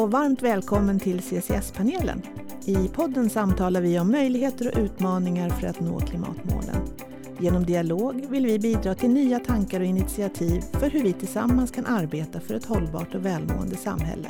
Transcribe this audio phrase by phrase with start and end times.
[0.00, 2.22] och varmt välkommen till CCS-panelen.
[2.64, 6.76] I podden samtalar vi om möjligheter och utmaningar för att nå klimatmålen.
[7.38, 11.86] Genom dialog vill vi bidra till nya tankar och initiativ för hur vi tillsammans kan
[11.86, 14.28] arbeta för ett hållbart och välmående samhälle.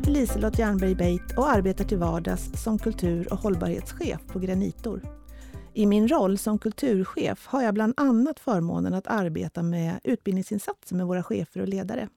[0.00, 5.02] Heter Liselott Jernberg Beit och arbetar till vardags som kultur och hållbarhetschef på Granitor.
[5.74, 11.06] I min roll som kulturchef har jag bland annat förmånen att arbeta med utbildningsinsatser med
[11.06, 12.08] våra chefer och ledare.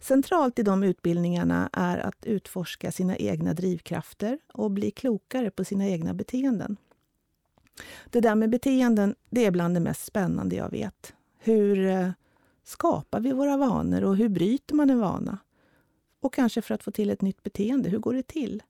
[0.00, 5.88] Centralt i de utbildningarna är att utforska sina egna drivkrafter och bli klokare på sina
[5.88, 6.76] egna beteenden.
[8.10, 11.14] Det där med beteenden, det är bland det mest spännande jag vet.
[11.38, 12.10] Hur eh,
[12.64, 15.38] skapar vi våra vanor och hur bryter man en vana?
[16.20, 18.62] Och kanske för att få till ett nytt beteende, hur går det till?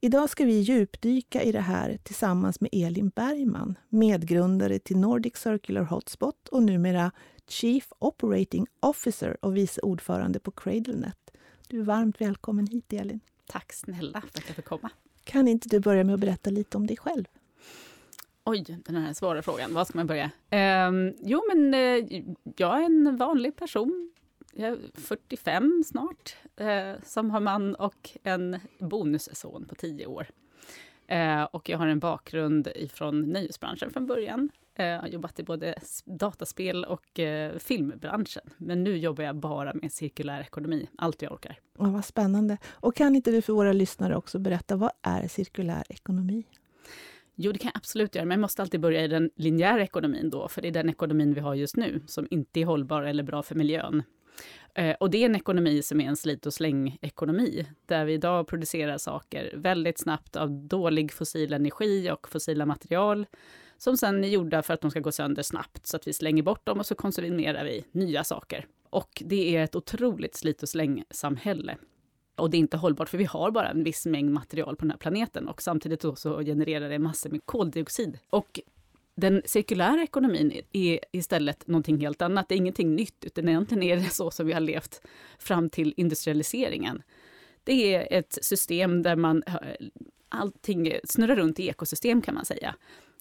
[0.00, 5.82] Idag ska vi djupdyka i det här tillsammans med Elin Bergman, medgrundare till Nordic Circular
[5.82, 7.12] Hotspot och numera
[7.48, 11.30] Chief Operating Officer och vice ordförande på CradleNet.
[11.68, 13.20] Du är varmt välkommen hit, Elin.
[13.46, 14.90] Tack snälla för att jag fick komma.
[15.24, 17.24] Kan inte du börja med att berätta lite om dig själv?
[18.44, 19.74] Oj, den här svåra frågan.
[19.74, 20.30] Var ska man börja?
[20.88, 22.22] Um, jo, men uh,
[22.56, 24.12] jag är en vanlig person
[24.94, 30.26] 45 snart, eh, som har man och en bonusson på 10 år.
[31.06, 34.50] Eh, och jag har en bakgrund ifrån nöjesbranschen från början.
[34.74, 37.20] Eh, jag har jobbat i både dataspel och
[37.58, 38.42] filmbranschen.
[38.56, 41.58] Men nu jobbar jag bara med cirkulär ekonomi, allt jag orkar.
[41.78, 42.58] Ja, vad spännande.
[42.70, 46.44] Och kan inte du för våra lyssnare också berätta, vad är cirkulär ekonomi?
[47.40, 50.30] Jo, det kan jag absolut göra, men jag måste alltid börja i den linjära ekonomin
[50.30, 53.22] då, för det är den ekonomin vi har just nu, som inte är hållbar eller
[53.22, 54.02] bra för miljön.
[54.74, 58.46] Eh, och det är en ekonomi som är en slit och släng-ekonomi, där vi idag
[58.46, 63.26] producerar saker väldigt snabbt av dålig fossil energi och fossila material,
[63.78, 66.42] som sen är gjorda för att de ska gå sönder snabbt, så att vi slänger
[66.42, 68.66] bort dem och så konsumerar vi nya saker.
[68.90, 71.76] Och det är ett otroligt slit och släng-samhälle.
[72.36, 74.90] Och det är inte hållbart, för vi har bara en viss mängd material på den
[74.90, 78.18] här planeten och samtidigt så genererar det massor med koldioxid.
[78.30, 78.60] Och
[79.20, 82.48] den cirkulära ekonomin är istället någonting helt annat.
[82.48, 85.02] Det är ingenting nytt, utan egentligen är det så som vi har levt
[85.38, 87.02] fram till industrialiseringen.
[87.64, 89.54] Det är ett system där man eh,
[90.28, 92.74] allting snurrar runt i ekosystem kan man säga.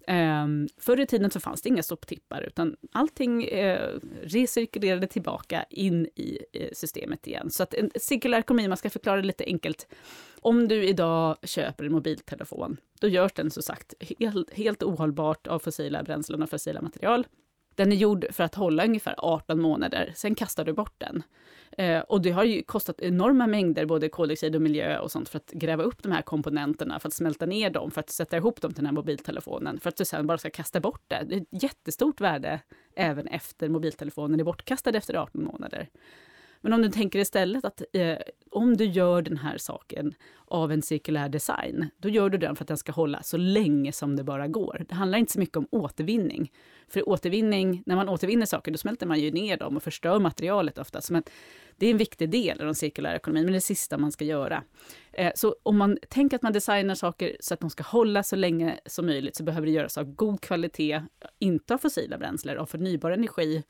[0.09, 6.05] Um, förr i tiden så fanns det inga soptippar, utan allting uh, recirkulerade tillbaka in
[6.15, 7.49] i uh, systemet igen.
[7.49, 9.87] Så att en cirkulär ekonomi, man ska förklara det lite enkelt.
[10.41, 15.59] Om du idag köper en mobiltelefon, då görs den så sagt helt, helt ohållbart av
[15.59, 17.27] fossila bränslen och fossila material.
[17.77, 21.23] Den är gjord för att hålla ungefär 18 månader, sen kastar du bort den.
[21.71, 25.37] Eh, och det har ju kostat enorma mängder både koldioxid och miljö och sånt för
[25.37, 28.61] att gräva upp de här komponenterna, för att smälta ner dem, för att sätta ihop
[28.61, 31.23] dem till den här mobiltelefonen, för att du sen bara ska kasta bort det.
[31.29, 32.59] Det är ett jättestort värde
[32.95, 35.89] även efter mobiltelefonen är bortkastad efter 18 månader.
[36.61, 38.17] Men om du tänker istället att eh,
[38.51, 40.13] om du gör den här saken
[40.45, 43.91] av en cirkulär design, då gör du den för att den ska hålla så länge
[43.91, 44.85] som det bara går.
[44.89, 46.51] Det handlar inte så mycket om återvinning.
[46.87, 50.77] För återvinning, när man återvinner saker, då smälter man ju ner dem och förstör materialet
[50.77, 51.09] oftast.
[51.11, 51.23] Men
[51.77, 54.11] det är en viktig del av den cirkulära ekonomin, men det är det sista man
[54.11, 54.63] ska göra.
[55.13, 58.35] Eh, så om man tänker att man designar saker så att de ska hålla så
[58.35, 61.01] länge som möjligt, så behöver det göras av god kvalitet,
[61.39, 63.63] inte av fossila bränslen, av förnybar energi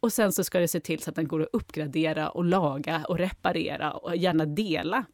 [0.00, 3.04] och sen så ska det se till så att den går att uppgradera och laga
[3.08, 5.04] och reparera och gärna dela.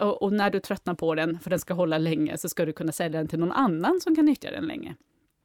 [0.00, 2.72] Och, och, när du tröttnar på den, för den ska hålla länge, så ska du
[2.72, 4.94] kunna sälja den till någon annan som kan nyttja den länge.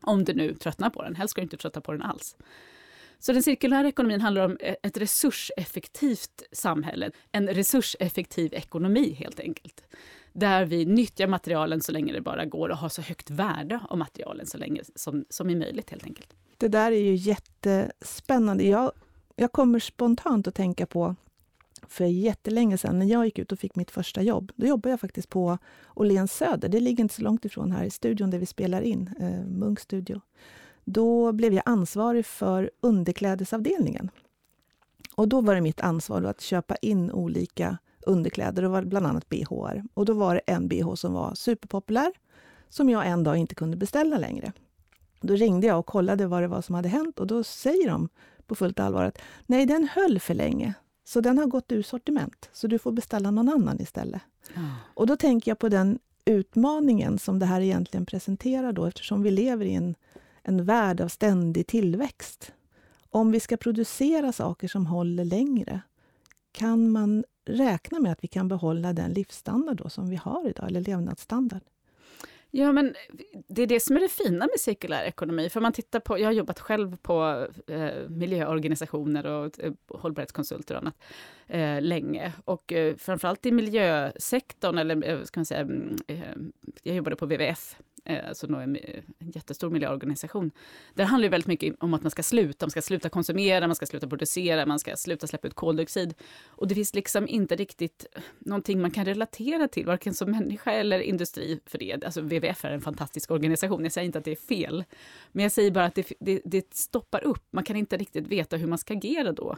[0.02, 2.36] Om du nu tröttnar på den, helst ska du inte tröttna på den alls.
[3.20, 9.84] Så den cirkulära ekonomin handlar om eh, ett resurseffektivt samhälle, en resurseffektiv ekonomi helt enkelt.
[10.34, 13.98] Där vi nyttjar materialen så länge det bara går och har så högt värde av
[13.98, 16.36] materialen så länge som, som är möjligt helt enkelt.
[16.60, 18.64] Det där är ju jättespännande.
[18.64, 18.92] Jag,
[19.36, 21.16] jag kommer spontant att tänka på
[21.88, 24.52] för jättelänge sedan när jag gick ut och fick mitt första jobb.
[24.56, 25.58] Då jobbade jag faktiskt på
[25.96, 26.70] Åhléns Söder.
[26.70, 29.80] Det ligger inte så långt ifrån här i studion där vi spelar in, eh, Munk
[29.80, 30.22] studio.
[30.86, 34.12] Då blev jag ansvarig för underklädesavdelningen.
[35.16, 38.64] Och då var det mitt ansvar att köpa in olika underkläder.
[38.64, 39.54] och var bland annat bh.
[39.94, 42.12] Och då var det en bh som var superpopulär,
[42.70, 44.54] som jag en dag inte kunde beställa längre.
[45.22, 48.10] Då ringde jag och kollade vad det var som hade hänt och då säger de
[48.48, 50.74] på fullt allvar att nej, den höll för länge.
[51.04, 54.22] Så den har gått ur sortiment, så du får beställa någon annan istället.
[54.56, 54.70] Mm.
[54.94, 59.32] Och då tänker jag på den utmaningen som det här egentligen presenterar då, eftersom vi
[59.32, 59.96] lever i en,
[60.44, 62.52] en värld av ständig tillväxt.
[63.10, 65.82] Om vi ska producera saker som håller längre,
[66.52, 70.68] kan man räkna med att vi kan behålla den livsstandard då som vi har idag,
[70.68, 71.62] eller levnadsstandard?
[72.52, 72.96] Ja, men
[73.48, 75.50] det är det som är det fina med cirkulär ekonomi.
[75.50, 80.82] För man tittar på, jag har jobbat själv på eh, miljöorganisationer och eh, hållbarhetskonsulter och
[80.82, 80.96] annat
[81.48, 82.34] eh, länge.
[82.46, 86.20] Och eh, framförallt i miljösektorn, eller eh, ska man säga, mm, eh,
[86.84, 87.76] jag jobbade på WWF
[88.10, 90.52] Eh, alltså en, eh, en jättestor miljöorganisation.
[90.94, 93.76] Där handlar det väldigt mycket om att man ska sluta, man ska sluta konsumera, man
[93.76, 96.14] ska sluta producera, man ska sluta släppa ut koldioxid.
[96.48, 100.72] Och det finns liksom inte riktigt eh, någonting man kan relatera till, varken som människa
[100.72, 102.06] eller industri för det.
[102.06, 104.84] Alltså WWF är en fantastisk organisation, jag säger inte att det är fel.
[105.32, 108.58] Men jag säger bara att det, det, det stoppar upp, man kan inte riktigt veta
[108.58, 109.58] hur man ska agera då.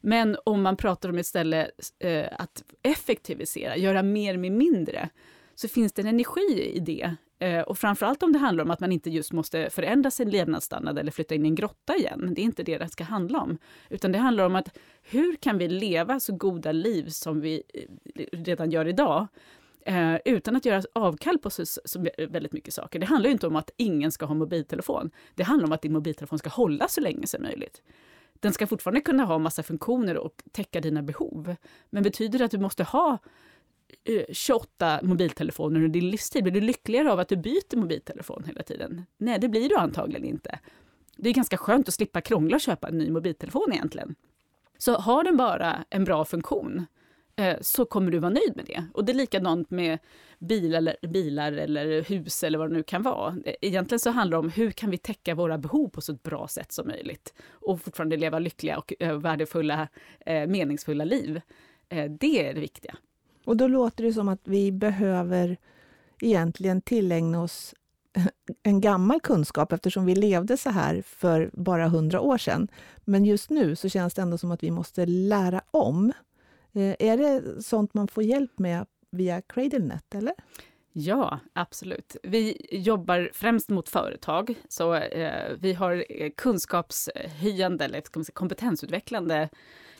[0.00, 5.08] Men om man pratar om istället eh, att effektivisera, göra mer med mindre,
[5.54, 7.16] så finns det en energi i det.
[7.38, 10.98] Eh, och framförallt om det handlar om att man inte just måste förändra sin levnadsstandard
[10.98, 12.32] eller flytta in i en grotta igen.
[12.34, 13.58] Det är inte det det ska handla om.
[13.90, 18.38] Utan det handlar om att hur kan vi leva så goda liv som vi eh,
[18.38, 19.26] redan gör idag?
[19.80, 22.98] Eh, utan att göra avkall på så, så väldigt mycket saker.
[22.98, 25.10] Det handlar inte om att ingen ska ha mobiltelefon.
[25.34, 27.82] Det handlar om att din mobiltelefon ska hålla så länge som möjligt.
[28.40, 31.54] Den ska fortfarande kunna ha massa funktioner och täcka dina behov.
[31.90, 33.18] Men betyder det att du måste ha
[34.04, 36.42] Eh, 28 mobiltelefoner under din livstid?
[36.42, 39.02] Blir du lyckligare av att du byter mobiltelefon hela tiden?
[39.18, 40.58] Nej, det blir du antagligen inte.
[41.16, 44.14] Det är ganska skönt att slippa krångla och köpa en ny mobiltelefon egentligen.
[44.78, 46.86] Så har den bara en bra funktion
[47.36, 48.84] eh, så kommer du vara nöjd med det.
[48.94, 49.98] Och det är likadant med
[50.38, 53.36] bil eller, bilar eller hus eller vad det nu kan vara.
[53.60, 56.48] Egentligen så handlar det om hur kan vi täcka våra behov på så ett bra
[56.48, 59.88] sätt som möjligt och fortfarande leva lyckliga och eh, värdefulla,
[60.26, 61.40] meningsfulla liv.
[62.20, 62.96] Det är det viktiga.
[63.48, 65.56] Och då låter det som att vi behöver
[66.20, 67.74] egentligen tillägna oss
[68.62, 72.68] en gammal kunskap eftersom vi levde så här för bara hundra år sedan.
[73.04, 76.12] Men just nu så känns det ändå som att vi måste lära om.
[76.72, 80.34] Eh, är det sånt man får hjälp med via CradleNet, eller?
[80.92, 82.16] Ja, absolut.
[82.22, 89.48] Vi jobbar främst mot företag, så eh, vi har eh, kunskapshöjande eller kompetensutvecklande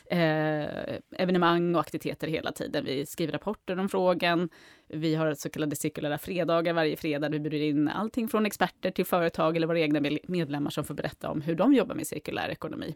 [0.09, 2.85] eh, evenemang och aktiviteter hela tiden.
[2.85, 4.49] Vi skriver rapporter om frågan.
[4.87, 7.29] Vi har så kallade cirkulära fredagar varje fredag.
[7.29, 11.29] Vi bjuder in allting från experter till företag eller våra egna medlemmar som får berätta
[11.29, 12.95] om hur de jobbar med cirkulär ekonomi.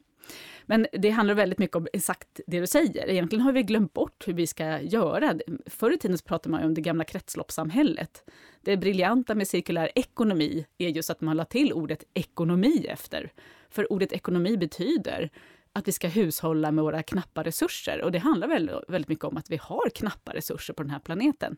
[0.66, 3.10] Men det handlar väldigt mycket om exakt det du säger.
[3.10, 5.40] Egentligen har vi glömt bort hur vi ska göra.
[5.66, 8.24] Förr i tiden så pratade man om det gamla kretsloppssamhället.
[8.62, 13.32] Det briljanta med cirkulär ekonomi är just att man la till ordet ekonomi efter.
[13.70, 15.30] För ordet ekonomi betyder
[15.74, 18.02] att vi ska hushålla med våra knappa resurser.
[18.02, 21.00] Och det handlar väldigt, väldigt mycket om att vi har knappa resurser på den här
[21.00, 21.58] planeten.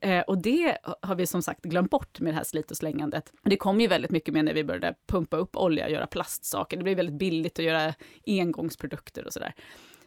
[0.00, 3.32] Eh, och det har vi som sagt glömt bort med det här slit och slängandet.
[3.42, 6.76] Det kom ju väldigt mycket med när vi började pumpa upp olja och göra plastsaker.
[6.76, 7.94] Det blev väldigt billigt att göra
[8.26, 9.54] engångsprodukter och sådär.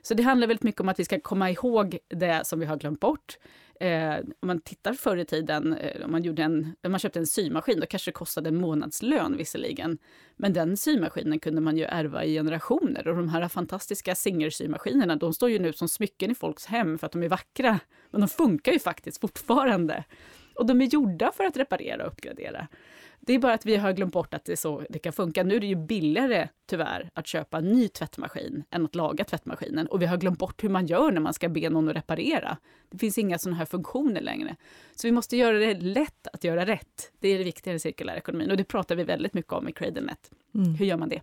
[0.08, 2.78] Så det handlar väldigt mycket om att vi ska komma ihåg det som vi har
[2.78, 3.38] glömt bort.
[3.80, 7.20] Eh, om man tittar förr i tiden, eh, om man, gjorde en, om man köpte
[7.20, 9.98] en symaskin, då kanske det kostade en månadslön visserligen.
[10.38, 13.08] Men den symaskinen kunde man ju ärva i generationer.
[13.08, 17.06] Och de här fantastiska Singer-symaskinerna, de står ju nu som smycken i folks hem för
[17.06, 17.80] att de är vackra.
[18.12, 20.04] Men de funkar ju faktiskt fortfarande.
[20.56, 22.68] Och de är gjorda för att reparera och uppgradera.
[23.26, 25.44] Det är bara att vi har glömt bort att det är så det kan funka.
[25.44, 29.88] Nu är det ju billigare, tyvärr, att köpa en ny tvättmaskin än att laga tvättmaskinen.
[29.88, 32.58] Och vi har glömt bort hur man gör när man ska be någon att reparera.
[32.90, 34.56] Det finns inga sådana här funktioner längre.
[34.96, 37.12] Så vi måste göra det lätt att göra rätt.
[37.20, 38.52] Det är det viktiga i cirkulär ekonomin.
[38.52, 40.32] Och det pratar vi väldigt mycket om i CradleNet.
[40.56, 40.76] Mm.
[40.76, 41.22] Hur gör man det?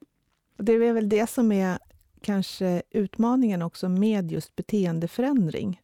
[0.56, 1.78] Det är väl det som är
[2.20, 5.80] kanske utmaningen också med just beteendeförändring.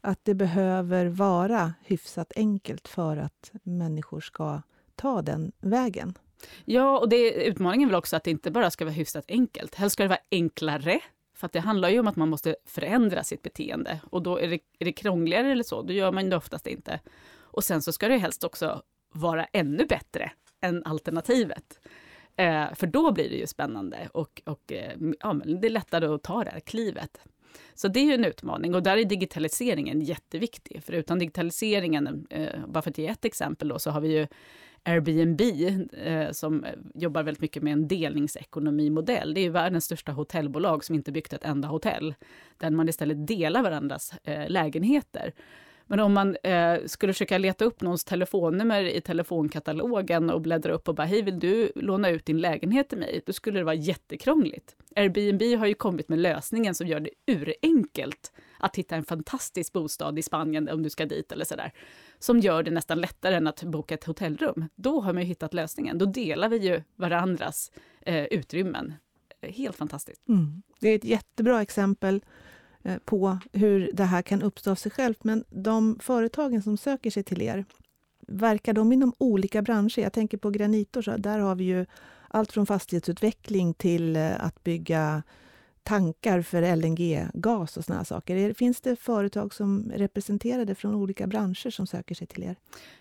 [0.00, 4.62] Att det behöver vara hyfsat enkelt för att människor ska
[5.00, 6.14] ta den vägen.
[6.64, 9.74] Ja, och det, utmaningen är väl också att det inte bara ska vara hyfsat enkelt.
[9.74, 11.00] Helst ska det vara enklare.
[11.34, 14.00] För det handlar ju om att man måste förändra sitt beteende.
[14.10, 17.00] Och då är det, är det krångligare eller så, då gör man det oftast inte.
[17.40, 21.80] Och sen så ska det helst också vara ännu bättre än alternativet.
[22.36, 26.22] Eh, för då blir det ju spännande och, och eh, ja, det är lättare att
[26.22, 27.20] ta det här klivet.
[27.74, 30.82] Så det är ju en utmaning och där är digitaliseringen jätteviktig.
[30.82, 34.26] För utan digitaliseringen, eh, bara för att ge ett exempel då, så har vi ju
[34.82, 35.40] Airbnb
[35.92, 39.34] eh, som eh, jobbar väldigt mycket med en delningsekonomimodell.
[39.34, 42.14] Det är världens största hotellbolag som inte byggt ett enda hotell,
[42.58, 45.32] där man istället delar varandras eh, lägenheter.
[45.90, 50.88] Men om man eh, skulle försöka leta upp någons telefonnummer i telefonkatalogen och bläddra upp
[50.88, 53.22] och bara hej, vill du låna ut din lägenhet till mig?
[53.26, 54.76] Då skulle det vara jättekrångligt.
[54.96, 60.18] Airbnb har ju kommit med lösningen som gör det urenkelt att hitta en fantastisk bostad
[60.18, 61.72] i Spanien om du ska dit eller sådär.
[62.18, 64.64] Som gör det nästan lättare än att boka ett hotellrum.
[64.74, 65.98] Då har man ju hittat lösningen.
[65.98, 68.94] Då delar vi ju varandras eh, utrymmen.
[69.42, 70.28] Helt fantastiskt.
[70.28, 70.62] Mm.
[70.80, 72.20] Det är ett jättebra exempel
[72.82, 75.24] Eh, på hur det här kan uppstå av sig självt.
[75.24, 77.64] Men de företagen som söker sig till er,
[78.28, 79.98] verkar de inom olika branscher?
[79.98, 81.86] Jag tänker på Granitor, så där har vi ju
[82.28, 85.22] allt från fastighetsutveckling till eh, att bygga
[85.82, 88.54] tankar för LNG-gas och sådana saker.
[88.54, 92.56] Finns det företag som är representerade från olika branscher som söker sig till er?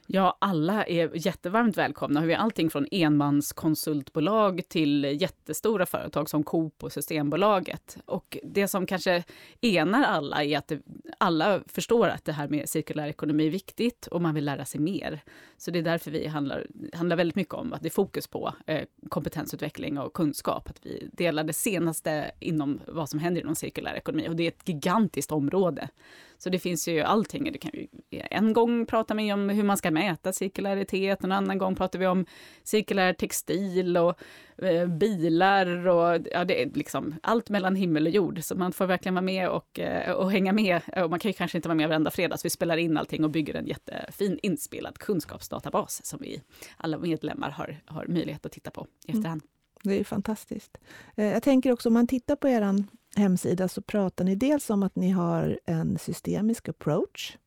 [0.07, 2.21] Ja, alla är jättevarmt välkomna.
[2.21, 7.97] Vi har allting från enmanskonsultbolag till jättestora företag som Coop och Systembolaget.
[8.05, 9.23] Och det som kanske
[9.61, 10.79] enar alla är att det,
[11.17, 14.81] alla förstår att det här med cirkulär ekonomi är viktigt och man vill lära sig
[14.81, 15.23] mer.
[15.57, 18.53] Så det är därför vi handlar, handlar väldigt mycket om att det är fokus på
[18.65, 20.69] eh, kompetensutveckling och kunskap.
[20.69, 24.47] Att vi delar det senaste inom vad som händer inom cirkulär ekonomi och det är
[24.47, 25.89] ett gigantiskt område.
[26.37, 27.51] Så det finns ju allting.
[27.51, 31.57] Du kan ju en gång prata med om hur man ska mäta cirkularitet, en annan
[31.57, 32.25] gång pratar vi om
[32.63, 34.19] cirkulär textil och
[34.57, 38.43] eh, bilar och ja, det är liksom allt mellan himmel och jord.
[38.43, 40.81] Så man får verkligen vara med och, eh, och hänga med.
[40.95, 43.23] Och man kan ju kanske inte vara med varenda fredag, så vi spelar in allting
[43.23, 46.41] och bygger en jättefin inspelad kunskapsdatabas som vi
[46.77, 49.41] alla medlemmar har, har möjlighet att titta på i efterhand.
[49.41, 49.58] Mm.
[49.83, 50.77] Det är fantastiskt.
[51.15, 52.83] Eh, jag tänker också om man tittar på er
[53.15, 57.37] hemsida så pratar ni dels om att ni har en systemisk approach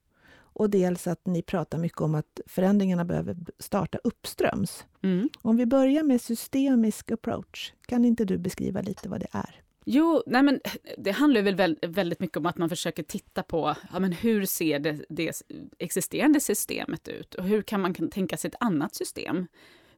[0.54, 4.86] och dels att ni pratar mycket om att förändringarna behöver starta uppströms.
[5.02, 5.28] Mm.
[5.42, 9.62] Om vi börjar med systemisk approach, kan inte du beskriva lite vad det är?
[9.84, 10.60] Jo, nej men
[10.98, 14.78] det handlar väl väldigt mycket om att man försöker titta på ja, men hur ser
[14.78, 15.42] det, det
[15.78, 19.46] existerande systemet ut och hur kan man tänka sig ett annat system?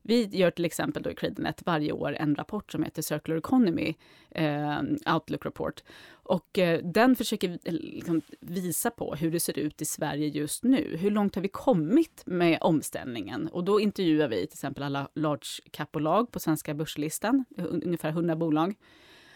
[0.07, 3.95] Vi gör till exempel då i Credenet varje år en rapport som heter Circular Economy
[4.31, 4.83] eh,
[5.15, 5.83] Outlook Report.
[6.11, 10.65] Och eh, den försöker eh, liksom visa på hur det ser ut i Sverige just
[10.65, 10.97] nu.
[11.01, 13.49] Hur långt har vi kommit med omställningen?
[13.49, 18.75] Och då intervjuar vi till exempel alla large cap-bolag på svenska börslistan, ungefär 100 bolag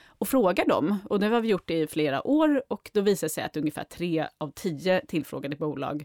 [0.07, 0.99] och frågar dem.
[1.05, 3.85] Och det har vi gjort i flera år och då visar det sig att ungefär
[3.85, 6.05] tre av tio tillfrågade bolag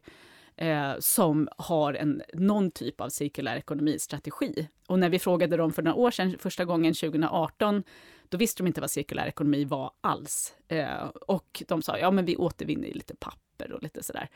[0.58, 4.68] eh, som har en, någon typ av cirkulär ekonomistrategi.
[4.88, 7.84] Och när vi frågade dem för några år sedan, första gången 2018,
[8.30, 10.56] då visste de inte vad cirkulär ekonomi var alls.
[10.68, 14.30] Eh, och de sa, ja men vi återvinner lite papper och lite sådär.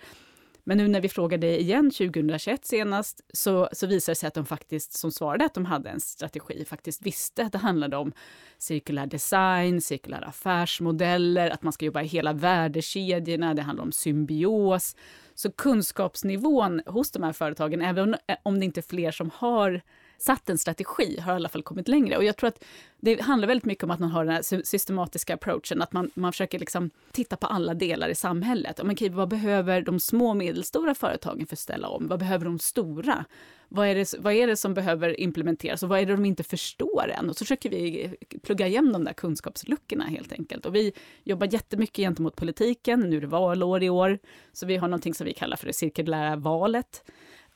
[0.68, 4.46] Men nu när vi frågade igen 2021 senast så, så visade det sig att de
[4.46, 8.12] faktiskt, som svarade att de hade en strategi, faktiskt visste att det handlade om
[8.58, 14.96] cirkulär design, cirkulära affärsmodeller, att man ska jobba i hela värdekedjorna, det handlar om symbios.
[15.34, 19.82] Så kunskapsnivån hos de här företagen, även om det inte är fler som har
[20.18, 22.18] satt en strategi, har i alla fall kommit längre.
[22.18, 22.64] Och jag tror att
[23.00, 26.32] det handlar väldigt mycket om att man har den här systematiska approachen, att man, man
[26.32, 28.80] försöker liksom titta på alla delar i samhället.
[28.80, 32.08] Om, okay, vad behöver de små och medelstora företagen för att ställa om?
[32.08, 33.26] Vad behöver de stora?
[33.70, 36.44] Vad är, det, vad är det som behöver implementeras och vad är det de inte
[36.44, 37.30] förstår än?
[37.30, 40.66] Och så försöker vi plugga igen de där kunskapsluckorna helt enkelt.
[40.66, 40.94] Och vi
[41.24, 44.20] jobbar jättemycket gentemot politiken, nu är det valår i år,
[44.54, 47.04] så vi har någonting som vi kallar för det cirkulära valet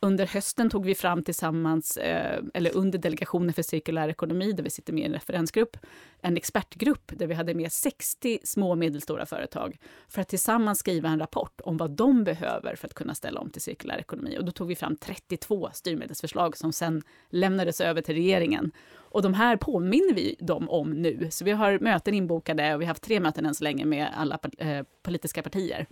[0.04, 4.70] under hösten tog vi fram tillsammans, eh, eller under Delegationen för cirkulär ekonomi, där vi
[4.70, 5.78] sitter med i en referensgrupp,
[6.22, 9.78] en expertgrupp där vi hade med 60 små och medelstora företag
[10.08, 13.50] för att tillsammans skriva en rapport om vad de behöver för att kunna ställa om
[13.50, 14.38] till cirkulär ekonomi.
[14.40, 18.72] Och då tog vi fram 32 styrmedelsförslag som sen lämnades över till regeringen.
[18.94, 21.28] Och de här påminner vi dem om nu.
[21.32, 24.08] Så vi har möten inbokade och vi har haft tre möten än så länge med
[24.16, 25.88] alla eh, politiska partier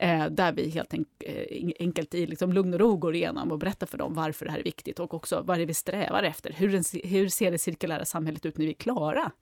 [0.00, 3.58] eh, där vi helt enk eh, enkelt i liksom lugn och ro går igenom och
[3.58, 6.22] berättar för dem varför det här är viktigt och också vad det är vi strävar
[6.22, 6.52] efter.
[6.52, 9.32] Hur, den, hur ser det cirkulära samhället ut när vi är klara?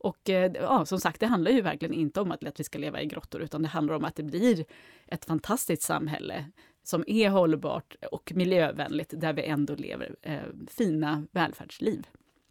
[0.00, 2.78] Och eh, ja, som sagt, det handlar ju verkligen inte om att, att vi ska
[2.78, 4.64] leva i grottor, utan det handlar om att det blir
[5.06, 6.44] ett fantastiskt samhälle
[6.82, 10.38] som är hållbart och miljövänligt, där vi ändå lever eh,
[10.68, 12.06] fina välfärdsliv.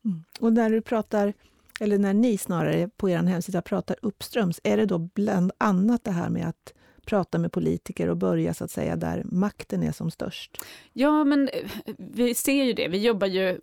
[0.05, 0.23] Mm.
[0.39, 1.33] Och när du pratar,
[1.79, 6.11] eller när ni snarare på er hemsida pratar uppströms, är det då bland annat det
[6.11, 6.73] här med att
[7.07, 10.57] prata med politiker och börja så att säga där makten är som störst?
[10.93, 12.87] Ja, men eh, vi ser ju det.
[12.87, 13.59] Vi jobbar ju,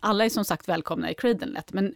[0.00, 1.94] alla är som sagt välkomna i Credenlet, men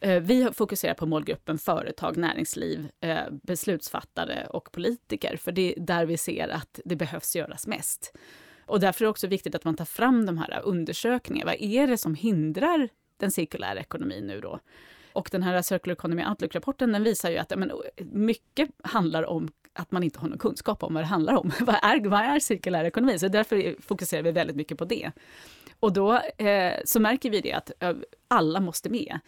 [0.00, 6.06] eh, vi fokuserar på målgruppen företag, näringsliv, eh, beslutsfattare och politiker, för det är där
[6.06, 8.12] vi ser att det behövs göras mest.
[8.66, 11.50] Och därför är det också viktigt att man tar fram de här undersökningarna.
[11.50, 14.60] Vad är det som hindrar den cirkulära ekonomin nu då?
[15.12, 17.72] Och den här Circular Economy Outlook-rapporten den visar ju att men,
[18.12, 21.52] mycket handlar om att man inte har någon kunskap om vad det handlar om.
[21.60, 23.18] vad, är, vad är cirkulär ekonomi?
[23.18, 25.12] Så därför fokuserar vi väldigt mycket på det.
[25.80, 27.94] Och då eh, så märker vi det att eh,
[28.28, 29.18] alla måste med.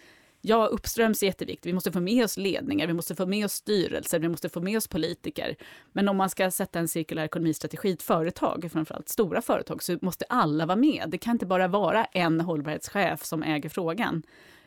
[0.44, 1.66] Ja, uppströms är jätteviktigt.
[1.66, 4.60] Vi måste få med oss ledningar, vi måste få med oss styrelser, vi måste få
[4.60, 5.56] med oss politiker.
[5.92, 9.98] Men om man ska sätta en cirkulär ekonomistrategi i ett företag, framförallt stora företag, så
[10.00, 11.04] måste alla vara med.
[11.08, 14.22] Det kan inte bara vara en hållbarhetschef som äger frågan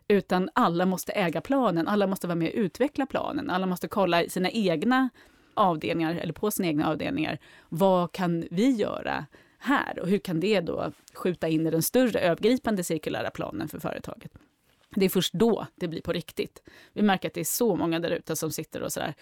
[0.08, 4.30] utan alla måste äga planen, alla måste vara med och utveckla planen, alla måste kolla
[4.30, 5.10] sina egna
[5.56, 9.26] avdelningar, eller på sina egna avdelningar, vad kan vi göra
[9.58, 13.80] här och hur kan det då skjuta in i den större övergripande cirkulära planen för
[13.80, 14.32] företaget?
[14.96, 16.64] Det är först då det blir på riktigt.
[16.94, 19.14] Vi märker att det är så många där ute som sitter och sådär,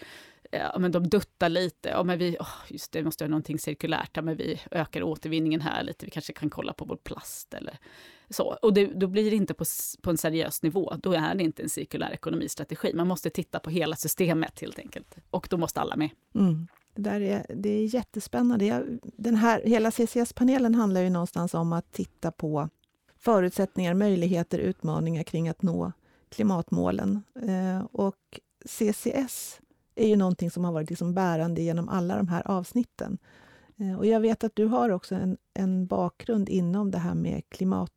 [0.52, 1.90] eh, ja, men de duttar lite.
[1.90, 4.10] Ja, men vi, oh, just det, vi måste göra någonting cirkulärt.
[4.14, 6.06] Ja, men vi ökar återvinningen här lite.
[6.06, 7.78] Vi kanske kan kolla på vår plast eller
[8.34, 8.58] så.
[8.62, 9.66] Och det, då blir det inte på,
[10.02, 10.94] på en seriös nivå.
[11.04, 12.94] Då är det inte en cirkulär ekonomistrategi.
[12.94, 15.16] Man måste titta på hela systemet helt enkelt.
[15.30, 16.10] Och då måste alla med.
[16.36, 16.68] Mm.
[16.96, 18.86] Det, där är, det är jättespännande.
[19.02, 22.70] Den här, hela CCS-panelen handlar ju någonstans om att titta på
[23.20, 25.92] förutsättningar, möjligheter, utmaningar kring att nå
[26.30, 27.24] klimatmålen.
[27.42, 29.60] Eh, och CCS
[29.96, 33.18] är ju någonting som har varit liksom bärande genom alla de här avsnitten.
[33.78, 37.44] Eh, och jag vet att du har också en, en bakgrund inom det här med
[37.50, 37.92] klimat...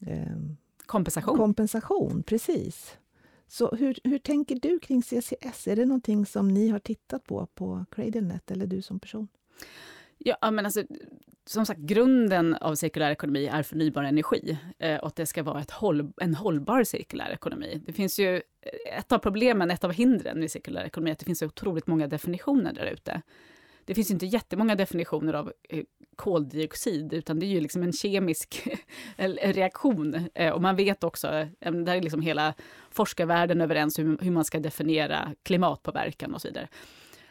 [0.00, 0.36] Eh,
[0.86, 1.36] kompensation.
[1.36, 2.96] Kompensation, precis.
[3.48, 5.66] Så hur, hur tänker du kring CCS?
[5.66, 9.28] Är det någonting som ni har tittat på på CradleNet, eller du som person?
[10.18, 10.82] Ja, men alltså,
[11.46, 15.60] som sagt, grunden av cirkulär ekonomi är förnybar energi eh, och att det ska vara
[15.60, 17.82] ett håll, en hållbar cirkulär ekonomi.
[17.86, 18.42] Det finns ju
[18.98, 22.06] ett av problemen, ett av hindren med cirkulär ekonomi, att det finns så otroligt många
[22.06, 23.22] definitioner där ute.
[23.86, 25.84] Det finns inte jättemånga definitioner av eh,
[26.16, 28.68] koldioxid, utan det är ju liksom en kemisk
[29.42, 30.28] reaktion.
[30.34, 31.28] Eh, och man vet också,
[31.60, 32.54] eh, där är liksom hela
[32.90, 36.68] forskarvärlden överens hur, hur man ska definiera klimatpåverkan och så vidare.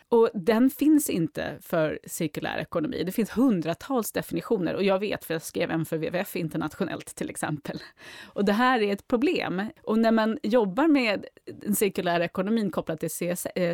[0.09, 3.03] Och den finns inte för cirkulär ekonomi.
[3.05, 7.29] Det finns hundratals definitioner och jag vet, för jag skrev en för WWF internationellt till
[7.29, 7.79] exempel.
[8.25, 9.61] Och det här är ett problem.
[9.83, 13.09] Och när man jobbar med den cirkulära ekonomin kopplat till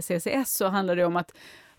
[0.01, 1.31] CCS så handlar det om att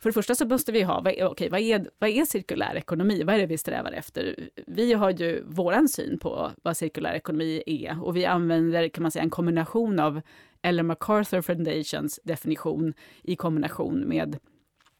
[0.02, 3.22] för det första så måste vi ha, vad, okay, vad, är, vad är cirkulär ekonomi?
[3.22, 4.48] Vad är det vi strävar efter?
[4.66, 9.10] Vi har ju våran syn på vad cirkulär ekonomi är och vi använder kan man
[9.10, 10.20] säga en kombination av
[10.62, 14.38] Ellen MacArthur Foundations definition i kombination med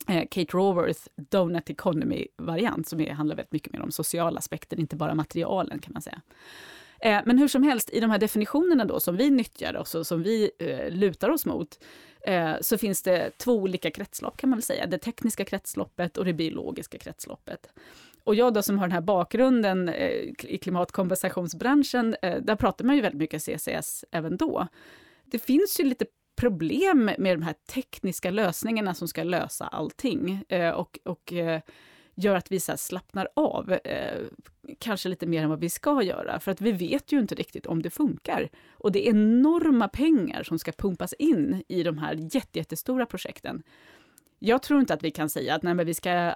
[0.08, 4.96] eh, Kate Raworth Donut Economy-variant som är, handlar väldigt mycket mer om sociala aspekter, inte
[4.96, 6.20] bara materialen kan man säga.
[7.00, 10.22] Eh, men hur som helst, i de här definitionerna då som vi nyttjar och som
[10.22, 11.78] vi eh, lutar oss mot,
[12.26, 14.86] eh, så finns det två olika kretslopp kan man väl säga.
[14.86, 17.68] Det tekniska kretsloppet och det biologiska kretsloppet.
[18.24, 20.10] Och jag då som har den här bakgrunden eh,
[20.44, 24.68] i klimatkompensationsbranschen, eh, där pratar man ju väldigt mycket CCS även då
[25.32, 26.06] det finns ju lite
[26.36, 31.60] problem med de här tekniska lösningarna som ska lösa allting eh, och, och eh,
[32.14, 34.20] gör att vi så slappnar av, eh,
[34.78, 37.66] kanske lite mer än vad vi ska göra, för att vi vet ju inte riktigt
[37.66, 38.48] om det funkar.
[38.72, 43.62] Och det är enorma pengar som ska pumpas in i de här jättestora projekten.
[44.44, 46.34] Jag tror inte att vi kan säga att nej, men vi ska eh,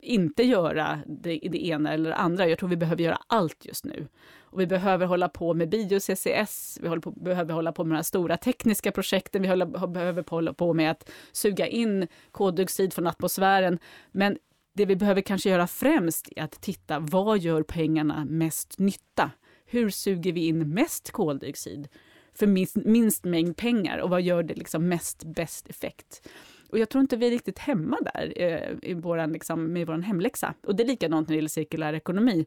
[0.00, 2.48] inte göra det, det ena eller det andra.
[2.48, 4.08] Jag tror vi behöver göra allt just nu.
[4.40, 8.02] Och vi behöver hålla på med bio-CCS, vi på, behöver hålla på med de här
[8.02, 13.78] stora tekniska projekten, vi håller, behöver hålla på med att suga in koldioxid från atmosfären.
[14.12, 14.38] Men
[14.76, 19.30] det vi behöver kanske göra främst är att titta, vad gör pengarna mest nytta?
[19.66, 21.88] Hur suger vi in mest koldioxid
[22.34, 26.28] för minst, minst mängd pengar och vad gör det liksom mest bäst effekt?
[26.70, 29.98] Och jag tror inte vi är riktigt hemma där eh, i våran, liksom, med vår
[29.98, 30.54] hemläxa.
[30.62, 32.46] Och det är likadant när det gäller cirkulär ekonomi.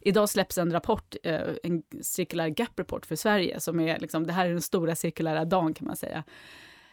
[0.00, 4.32] Idag släpps en rapport, eh, en cirkulär Gap Report för Sverige, som är liksom, det
[4.32, 6.24] här är den stora cirkulära dagen kan man säga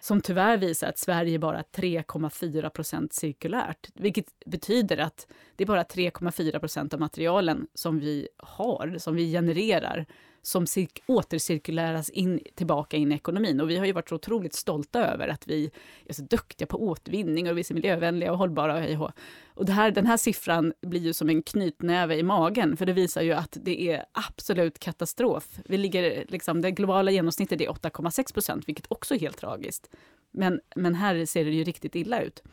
[0.05, 3.89] som tyvärr visar att Sverige är bara 3,4 procent cirkulärt.
[3.93, 9.31] Vilket betyder att det är bara 3,4 procent av materialen som vi har, som vi
[9.31, 10.05] genererar,
[10.45, 10.65] som
[11.05, 13.61] återcirkuleras in, tillbaka in i ekonomin.
[13.61, 15.71] Och vi har ju varit så otroligt stolta över att vi
[16.05, 18.99] är så duktiga på återvinning och vi är så miljövänliga och hållbara.
[18.99, 19.11] Och,
[19.47, 22.93] och det här, den här siffran blir ju som en knytnäve i magen, för det
[22.93, 25.59] visar ju att det är absolut katastrof.
[25.65, 29.89] Vi ligger, liksom, det globala genomsnittet är 8,6 procent, vilket också är helt tragiskt.
[30.31, 32.43] Men, men här ser det ju riktigt illa ut.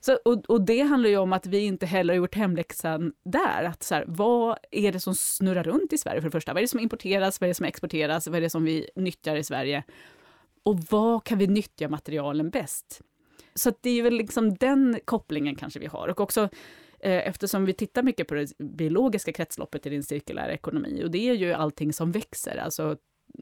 [0.00, 3.64] Så, och, och, det handlar ju om att vi inte heller har gjort hemläxan där.
[3.64, 6.52] Att så här, vad är det som snurrar runt i Sverige för det första?
[6.52, 7.40] Vad är det som importeras?
[7.40, 8.26] Vad är det som exporteras?
[8.26, 9.84] Vad är det som vi nyttjar i Sverige?
[10.62, 13.00] Och vad kan vi nyttja materialen bäst?
[13.54, 16.08] Så det är väl liksom den kopplingen kanske vi har.
[16.08, 16.48] Och också
[17.00, 21.28] eh, eftersom vi tittar mycket på det biologiska kretsloppet i din cirkulära ekonomi och det
[21.28, 22.96] är ju allting som växer, alltså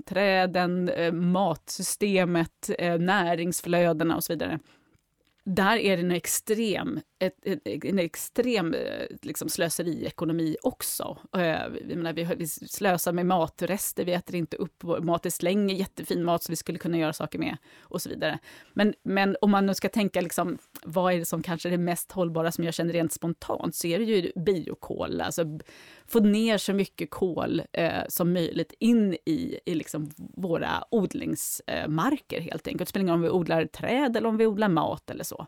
[0.06, 4.58] träden, eh, matsystemet, eh, näringsflödena och så vidare
[5.54, 11.18] där är det en extrem, ett, ett, en extrem eh, liksom, slöseriekonomi också.
[11.33, 15.74] Eh, menar, vi, vi slösar med matrester, vi äter inte upp vår mat, vi slänger
[15.74, 18.38] jättefin mat som vi skulle kunna göra saker med och så vidare.
[18.72, 21.78] Men, men om man nu ska tänka liksom, vad är det som kanske är det
[21.78, 25.44] mest hållbara som jag känner rent spontant, så är det ju biokol, alltså
[26.07, 32.68] få ner så mycket kol eh, som möjligt in i, i liksom våra odlingsmarker helt
[32.68, 32.88] enkelt.
[32.88, 35.46] Det spelar ingen roll om vi odlar träd eller om vi odlar mat eller så.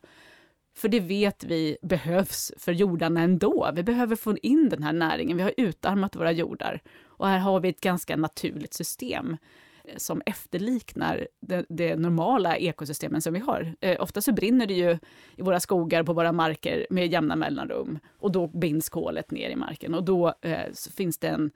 [0.75, 3.71] För det vet vi behövs för jordarna ändå.
[3.75, 5.37] Vi behöver få in den här näringen.
[5.37, 6.83] Vi har utarmat våra jordar.
[7.05, 9.37] Och här har vi ett ganska naturligt system
[9.85, 13.75] eh, som efterliknar det, det, normala ekosystemen som vi har.
[13.81, 14.99] Eh, ofta så brinner det ju
[15.37, 19.57] i våra skogar, på våra marker med jämna mellanrum och då binds kolet ner i
[19.57, 21.51] marken och då eh, finns det en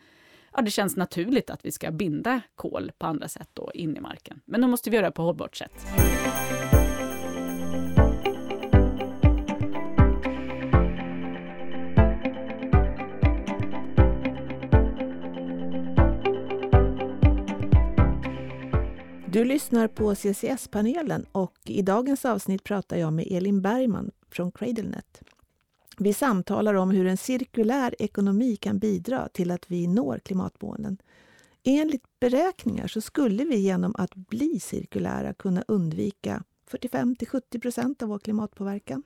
[0.57, 4.01] Ja, det känns naturligt att vi ska binda kol på andra sätt då in i
[4.01, 4.41] marken.
[4.45, 5.87] Men då måste vi göra det på hållbart sätt.
[19.35, 25.23] Du lyssnar på CCS-panelen och i dagens avsnitt pratar jag med Elin Bergman från CradleNet.
[25.99, 30.99] Vi samtalar om hur en cirkulär ekonomi kan bidra till att vi når klimatmålen.
[31.65, 38.09] Enligt beräkningar så skulle vi genom att bli cirkulära kunna undvika 45 70 procent av
[38.09, 39.03] vår klimatpåverkan.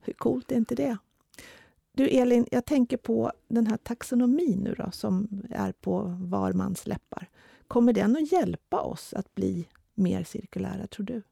[0.00, 0.96] Hur coolt är inte det?
[1.92, 6.86] Du Elin, jag tänker på den här taxonomin nu då, som är på var mans
[6.86, 7.28] läppar.
[7.68, 11.22] Kommer den att hjälpa oss att bli mer cirkulära, tror du?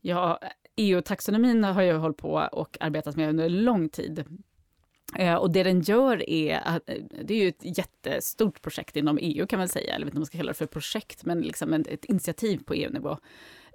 [0.00, 0.40] Ja,
[0.76, 4.24] EU-taxonomin har jag hållit på och arbetat med under lång tid.
[5.18, 9.18] Eh, och det den gör är att, eh, det är ju ett jättestort projekt inom
[9.22, 11.40] EU kan man säga, eller vet inte om man ska kalla det för projekt, men
[11.40, 13.18] liksom ett initiativ på EU-nivå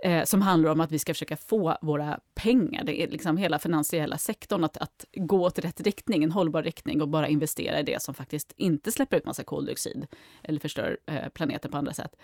[0.03, 3.59] eh, som handlar om att vi ska försöka få våra pengar, det är liksom hela
[3.59, 7.83] finansiella sektorn, att, att gå åt rätt riktning, en hållbar riktning och bara investera i
[7.83, 10.07] det som faktiskt inte släpper ut massa koldioxid
[10.43, 12.15] eller förstör eh, planeten på andra sätt.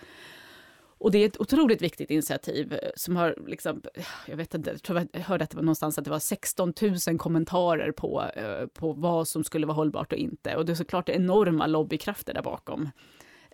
[1.00, 3.82] Och det är ett otroligt viktigt initiativ eh, som har, liksom,
[4.28, 6.74] jag vet inte, jag, tror jag hörde att det var någonstans att det var 16
[7.08, 10.56] 000 kommentarer på, eh, på vad som skulle vara hållbart och inte.
[10.56, 12.90] Och det är såklart enorma lobbykrafter där bakom.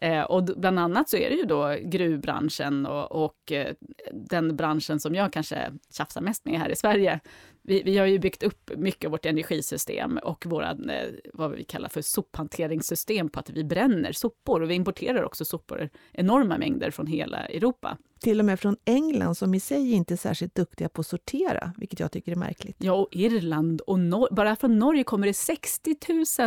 [0.03, 3.73] Eh, och bland annat så är det ju då gruvbranschen och, och eh,
[4.13, 7.19] den branschen som jag kanske tjafsar mest med här i Sverige.
[7.63, 11.63] Vi, vi har ju byggt upp mycket av vårt energisystem och våra, eh, vad vi
[11.63, 16.91] kallar för sophanteringssystem på att vi bränner sopor och vi importerar också sopor, enorma mängder
[16.91, 20.89] från hela Europa till och med från England som i sig inte är särskilt duktiga
[20.89, 22.75] på att sortera, vilket jag tycker är märkligt.
[22.79, 25.95] Ja, och Irland och Nor bara från Norge kommer det 60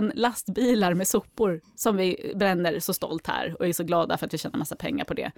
[0.00, 4.26] 000 lastbilar med sopor som vi bränner så stolt här och är så glada för
[4.26, 5.32] att vi tjänar massa pengar på det.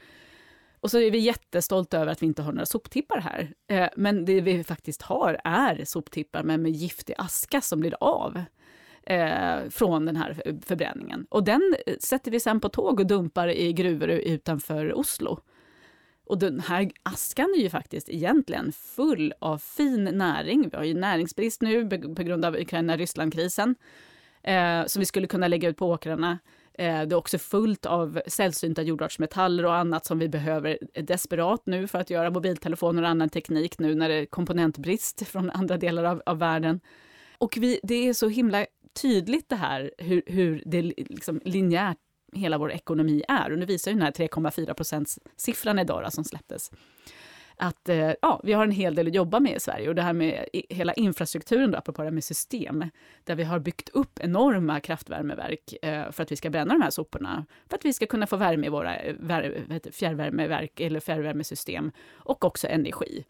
[0.81, 3.55] Och så är vi jättestolta över att vi inte har några soptippar här.
[3.71, 8.43] Eh, men det vi faktiskt har är soptippar men med giftig aska som blir av.
[9.03, 11.27] Eh, från den här förbränningen.
[11.31, 15.41] Och den eh, sätter vi sen på tåg och dumpar i gruvor utanför Oslo.
[16.27, 20.69] Och den här askan är ju faktiskt egentligen full av fin näring.
[20.71, 23.75] Vi har ju näringsbrist nu på grund av Ukraina-Ryssland-krisen
[24.43, 26.39] eh, som vi skulle kunna lägga ut på åkrarna.
[26.79, 31.87] Eh, det är också fullt av sällsynta jordartsmetaller och annat som vi behöver desperat nu
[31.87, 36.05] för att göra mobiltelefoner och annan teknik nu när det är komponentbrist från andra delar
[36.05, 36.81] av, av världen.
[37.39, 38.67] Och vi, det är så himla
[39.03, 41.99] tydligt det här hur, hur det liksom linjärt
[42.33, 43.53] hela vår ekonomi är.
[43.53, 46.71] Och nu visar ju den här 3,4 procents siffran idag då, som släpptes
[47.59, 49.89] att eh, ja, vi har en hel del att jobba med i Sverige.
[49.89, 52.85] Och det här med hela infrastrukturen, då, apropå det här med system,
[53.25, 56.91] där vi har byggt upp enorma kraftvärmeverk eh, för att vi ska bränna de här
[56.91, 59.15] soporna, för att vi ska kunna få värme i våra eh,
[59.93, 63.25] fjärrvärmeverk eller fjärrvärmesystem och också energi.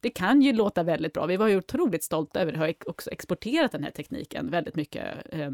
[0.00, 1.26] Det kan ju låta väldigt bra.
[1.26, 5.04] Vi var ju otroligt stolta över det, har också exporterat den här tekniken väldigt mycket
[5.32, 5.50] eh,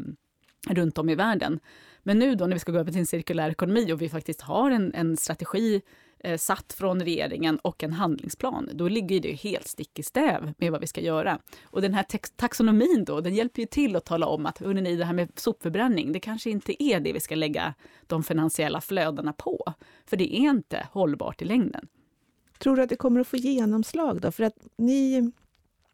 [0.69, 1.59] runt om i världen.
[2.03, 4.41] Men nu då när vi ska gå över till en cirkulär ekonomi och vi faktiskt
[4.41, 5.81] har en, en strategi
[6.23, 10.71] eh, satt från regeringen och en handlingsplan, då ligger det helt stick i stäv med
[10.71, 11.39] vad vi ska göra.
[11.63, 12.05] Och den här
[12.35, 16.11] taxonomin då, den hjälper ju till att tala om att ni, det här med sopförbränning,
[16.11, 17.73] det kanske inte är det vi ska lägga
[18.07, 19.73] de finansiella flödena på.
[20.05, 21.87] För det är inte hållbart i längden.
[22.59, 24.31] Tror du att det kommer att få genomslag då?
[24.31, 25.31] För att ni,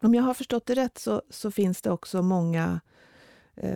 [0.02, 2.80] om jag har förstått det rätt, så, så finns det också många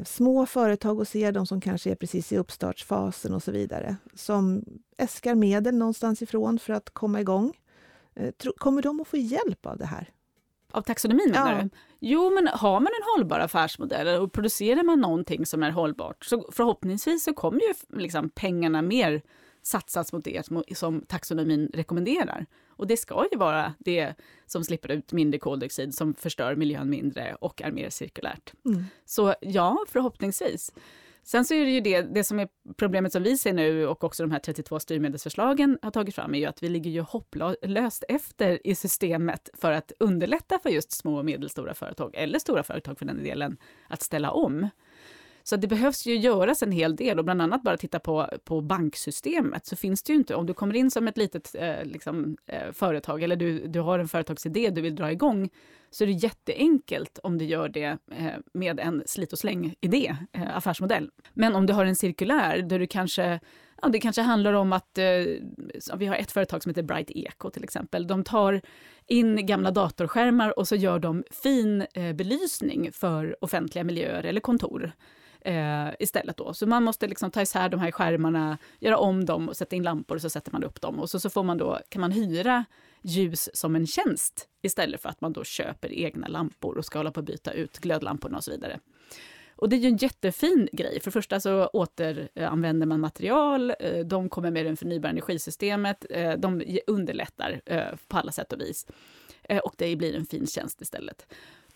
[0.05, 4.65] små företag och ser de som kanske är precis i uppstartsfasen och så vidare, som
[4.97, 7.53] äskar medel någonstans ifrån för att komma igång.
[8.15, 10.11] Eh, kommer de att få hjälp av det här?
[10.73, 11.63] Av taxonomin menar ja.
[11.63, 11.71] du?
[12.01, 16.53] Jo, men har man en hållbar affärsmodell och producerar man någonting som är hållbart, så
[16.53, 19.23] förhoppningsvis så kommer ju liksom pengarna mer
[19.63, 20.47] satsas mot det
[20.77, 22.47] som taxonomin rekommenderar.
[22.69, 24.15] Och det ska ju vara det
[24.47, 28.53] som slipper ut mindre koldioxid, som förstör miljön mindre och är mer cirkulärt.
[28.65, 28.85] Mm.
[29.05, 30.73] Så ja, förhoppningsvis.
[31.25, 34.05] Sen så är det ju det, det som är problemet som vi ser nu och
[34.05, 38.05] också de här 32 styrmedelsförslagen har tagit fram är ju att vi ligger ju hopplöst
[38.09, 42.99] efter i systemet för att underlätta för just små och medelstora företag, eller stora företag
[42.99, 43.57] för den delen,
[43.89, 44.69] att ställa om.
[45.45, 48.61] Så det behövs ju göras en hel del och bland annat bara titta på, på
[48.61, 52.37] banksystemet så finns det ju inte, om du kommer in som ett litet eh, liksom,
[52.47, 55.51] eh, företag eller du, du har en företagsidé du vill dra igång
[55.91, 60.57] så är det jätteenkelt om du gör det eh, med en slit och släng-idé, eh,
[60.57, 61.11] affärsmodell.
[61.33, 63.41] Men om du har en cirkulär där du kanske
[63.83, 65.05] Ja, det kanske handlar om att eh,
[65.97, 68.07] vi har ett företag som heter Bright Eco till exempel.
[68.07, 68.61] De tar
[69.07, 74.93] in gamla datorskärmar och så gör de fin eh, belysning för offentliga miljöer eller kontor.
[75.45, 76.55] Eh, istället då.
[76.55, 79.83] Så man måste liksom ta isär de här skärmarna, göra om dem och sätta in
[79.83, 81.01] lampor och så sätter man upp dem.
[81.01, 82.65] Och så, så får man då, kan man hyra
[83.03, 87.11] ljus som en tjänst istället för att man då köper egna lampor och ska hålla
[87.11, 88.81] på att byta ut glödlamporna och så vidare.
[89.57, 91.01] Och det är ju en jättefin grej.
[91.01, 96.33] För det första så återanvänder man material, eh, de kommer med det förnybara energisystemet, eh,
[96.33, 98.87] de underlättar eh, på alla sätt och vis.
[99.65, 101.27] Och det blir en fin tjänst istället.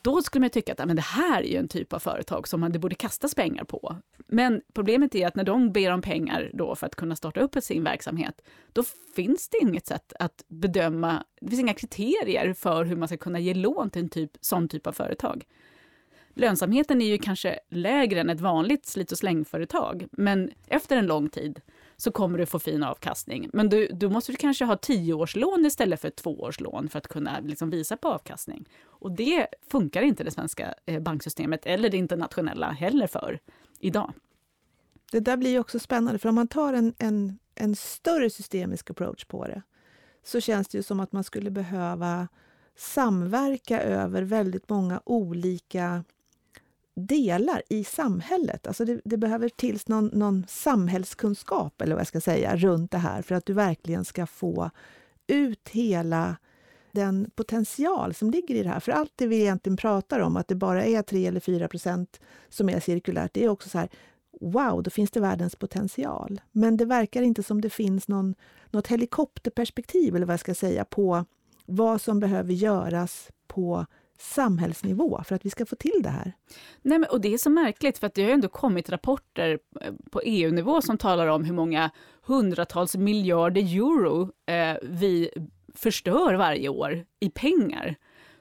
[0.07, 2.61] Då skulle man tycka att men det här är ju en typ av företag som
[2.61, 3.97] man det borde kastas pengar på.
[4.27, 7.57] Men problemet är att när de ber om pengar då för att kunna starta upp
[7.63, 8.43] sin verksamhet,
[8.73, 8.83] då
[9.17, 13.39] finns det inget sätt att bedöma, det finns inga kriterier för hur man ska kunna
[13.39, 15.45] ge lån till en typ, sån typ av företag.
[16.35, 21.29] Lönsamheten är ju kanske lägre än ett vanligt slit och slängföretag, men efter en lång
[21.29, 21.61] tid
[21.97, 23.51] så kommer du få fin avkastning.
[23.53, 27.71] Men du, du måste du kanske ha tioårslån istället för tvåårslån för att kunna liksom
[27.71, 28.69] visa på avkastning.
[28.85, 33.41] Och det funkar inte det svenska eh, banksystemet eller det internationella heller för
[33.81, 34.13] idag.
[35.13, 38.91] Det där blir ju också spännande, för om man tar en, en, en större systemisk
[38.91, 39.63] approach på det,
[40.25, 42.29] så känns det ju som att man skulle behöva
[42.77, 46.05] samverka över väldigt många olika
[46.97, 48.67] delar i samhället.
[48.67, 52.99] Alltså det, det behöver tills någon, någon, samhällskunskap, eller vad jag ska säga, runt det
[52.99, 54.71] här för att du verkligen ska få
[55.27, 56.37] ut hela
[56.93, 58.81] den potential som ligger i det här.
[58.81, 62.21] För allt det vi egentligen pratar om, att det bara är 3 eller 4 procent
[62.49, 63.89] som är cirkulärt, det är också så här,
[64.41, 66.41] wow, då finns det världens potential.
[66.53, 68.35] Men det verkar inte som det finns någon,
[68.71, 71.25] något helikopterperspektiv, eller vad jag ska säga, på
[71.67, 73.87] vad som behöver göras på
[74.19, 76.33] samhällsnivå för att vi ska få till det här.
[76.83, 79.93] Nej, men, och det är så märkligt, för att det har ändå kommit rapporter eh,
[80.11, 81.91] på EU-nivå som talar om hur många
[82.23, 85.31] hundratals miljarder euro eh, vi
[85.75, 87.97] förstör varje år i pengar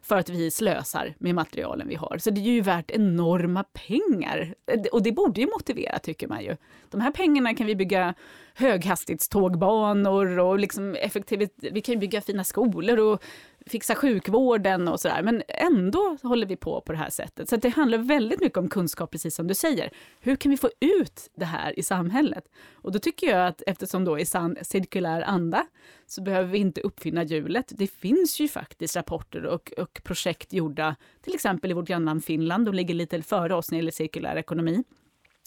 [0.06, 2.18] för att vi slösar med materialen vi har.
[2.18, 4.56] Så det är ju värt enorma pengar.
[4.72, 6.58] Eh, och det borde ju motivera, tycker man ju.
[6.90, 8.14] De här pengarna kan vi bygga
[8.54, 13.24] höghastighetstågbanor och liksom effektivt, vi kan bygga fina skolor och
[13.70, 15.22] fixa sjukvården och sådär.
[15.24, 17.50] Men ändå håller vi på på det här sättet.
[17.50, 19.90] Så det handlar väldigt mycket om kunskap, precis som du säger.
[20.20, 22.44] Hur kan vi få ut det här i samhället?
[22.74, 25.68] Och då tycker jag att eftersom då i sann cirkulär anda
[26.08, 27.72] så behöver vi inte uppfinna hjulet.
[27.76, 32.66] Det finns ju faktiskt rapporter och, och projekt gjorda, till exempel i vårt grannland Finland.
[32.66, 34.84] De ligger lite före oss när det gäller cirkulär ekonomi.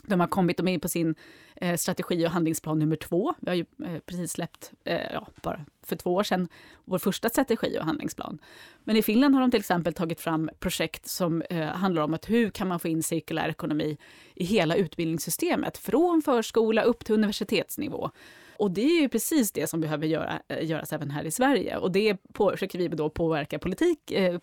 [0.06, 1.14] De har kommit, de är på sin
[1.56, 3.34] eh, strategi och handlingsplan nummer två.
[3.40, 6.48] Vi har ju eh, precis släppt, eh, ja, bara för två år sedan,
[6.84, 8.38] vår första strategi och handlingsplan.
[8.84, 12.30] Men i Finland har de till exempel tagit fram projekt som eh, handlar om att
[12.30, 13.98] hur kan man få in cirkulär ekonomi
[14.34, 18.10] i hela utbildningssystemet, från förskola upp till universitetsnivå.
[18.58, 21.76] Och det är ju precis det som behöver göra, eh, göras även här i Sverige.
[21.76, 24.40] Och det på, försöker vi då påverka politik, eh,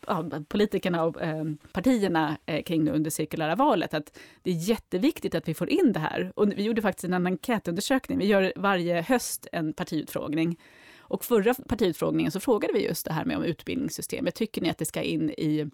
[0.48, 3.94] politikerna och eh, partierna eh, kring nu under cirkulära valet.
[3.94, 6.32] Att det är jätteviktigt att vi får in det här.
[6.36, 8.18] Och vi gjorde faktiskt en enkätundersökning.
[8.18, 10.60] Vi gör varje höst en partiutfrågning.
[11.00, 14.36] Och förra partiutfrågningen så frågade vi just det här med om utbildningssystemet.
[14.36, 15.70] Tycker ni att det ska in i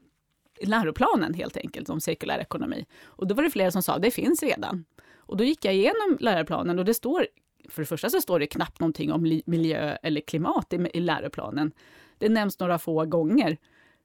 [0.62, 2.86] läroplanen helt enkelt om cirkulär ekonomi?
[3.04, 4.86] Och då var det flera som sa det finns redan.
[5.15, 7.27] Och då gick jag igenom läroplanen och det står
[7.71, 11.71] för det första så står det knappt någonting om miljö eller klimat i, i läroplanen.
[12.17, 13.57] Det nämns några få gånger,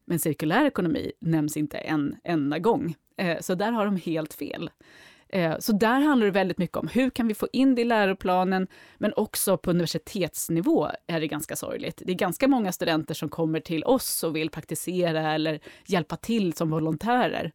[0.05, 2.95] men cirkulär ekonomi nämns inte en enda gång.
[3.17, 4.71] Eh, så där har de helt fel.
[5.29, 7.85] Eh, så där handlar det väldigt mycket om hur kan vi få in det i
[7.85, 8.67] läroplanen,
[8.99, 12.03] men också på universitetsnivå är det ganska sorgligt.
[12.07, 16.53] Det är ganska många studenter som kommer till oss och vill praktisera eller hjälpa till
[16.53, 17.53] som volontärer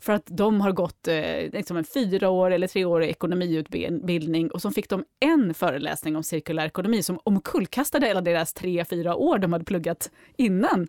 [0.00, 4.88] för att de har gått eh, liksom en fyra eller treårig ekonomiutbildning och så fick
[4.88, 9.64] de en föreläsning om cirkulär ekonomi som omkullkastade hela deras tre, fyra år de hade
[9.64, 10.88] pluggat innan.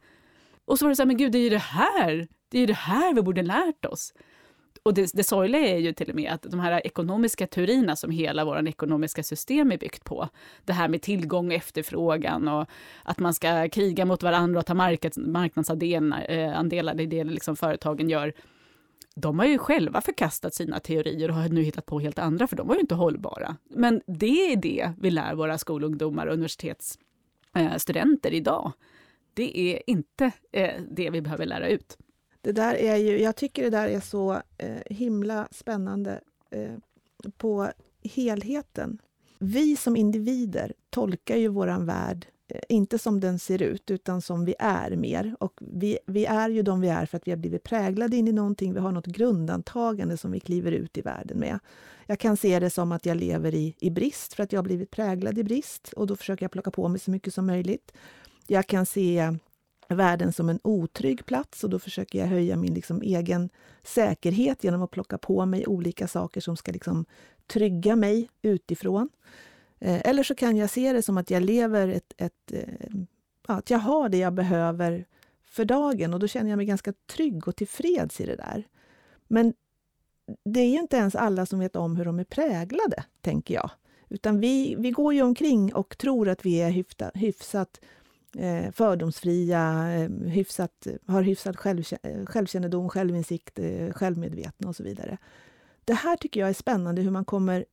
[0.65, 2.59] Och så var det så här, men gud, det är ju det här, det är
[2.59, 4.13] ju det här vi borde lärt oss.
[4.83, 8.11] Och det, det sorgliga är ju till och med att de här ekonomiska teorierna som
[8.11, 10.29] hela vårt ekonomiska system är byggt på,
[10.65, 12.65] det här med tillgång och efterfrågan och
[13.03, 14.73] att man ska kriga mot varandra och ta
[15.15, 18.33] marknadsandelar, eh, andelar, det är det liksom företagen gör
[19.15, 22.55] de har ju själva förkastat sina teorier och har nu hittat på helt andra, för
[22.55, 23.57] de var ju inte hållbara.
[23.69, 28.71] Men det är det vi lär våra skolungdomar och universitetsstudenter eh, idag.
[29.33, 31.97] Det är inte eh, det vi behöver lära ut.
[32.41, 36.75] Det där är ju, jag tycker det där är så eh, himla spännande eh,
[37.37, 37.71] på
[38.03, 38.99] helheten.
[39.39, 44.45] Vi som individer tolkar ju våran värld Eh, inte som den ser ut, utan som
[44.45, 45.35] vi är mer.
[45.39, 48.27] Och vi, vi är ju de vi är för att vi har blivit präglade in
[48.27, 48.73] i någonting.
[48.73, 51.59] Vi har något grundantagande som vi kliver ut i världen med.
[52.05, 54.63] Jag kan se det som att jag lever i, i brist för att jag har
[54.63, 57.91] blivit präglad i brist och då försöker jag plocka på mig så mycket som möjligt.
[58.47, 59.37] Jag kan se
[59.87, 63.49] världen som en otrygg plats och då försöker jag höja min liksom egen
[63.83, 67.05] säkerhet genom att plocka på mig olika saker som ska liksom
[67.47, 69.09] trygga mig utifrån.
[69.79, 72.89] Eh, eller så kan jag se det som att jag lever ett, ett eh,
[73.47, 75.05] att jag har det jag behöver
[75.45, 78.67] för dagen och då känner jag mig ganska trygg och tillfreds i det där.
[79.27, 79.53] Men
[80.45, 83.71] det är ju inte ens alla som vet om hur de är präglade, tänker jag.
[84.09, 87.79] Utan vi, vi går ju omkring och tror att vi är hyfta, hyfsat
[88.37, 95.17] eh, fördomsfria, eh, hyfsat, har hyfsad eh, självkännedom, självinsikt, eh, självmedvetna och så vidare.
[95.85, 97.65] Det här tycker jag är spännande, hur man kommer,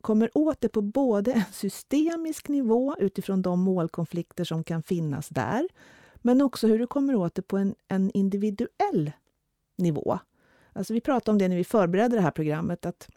[0.00, 5.68] kommer åt det på både en systemisk nivå utifrån de målkonflikter som kan finnas där,
[6.14, 9.12] men också hur du kommer åt det på en, en individuell
[9.78, 10.18] nivå.
[10.72, 13.08] Alltså vi pratade om det när vi förberedde det här programmet, att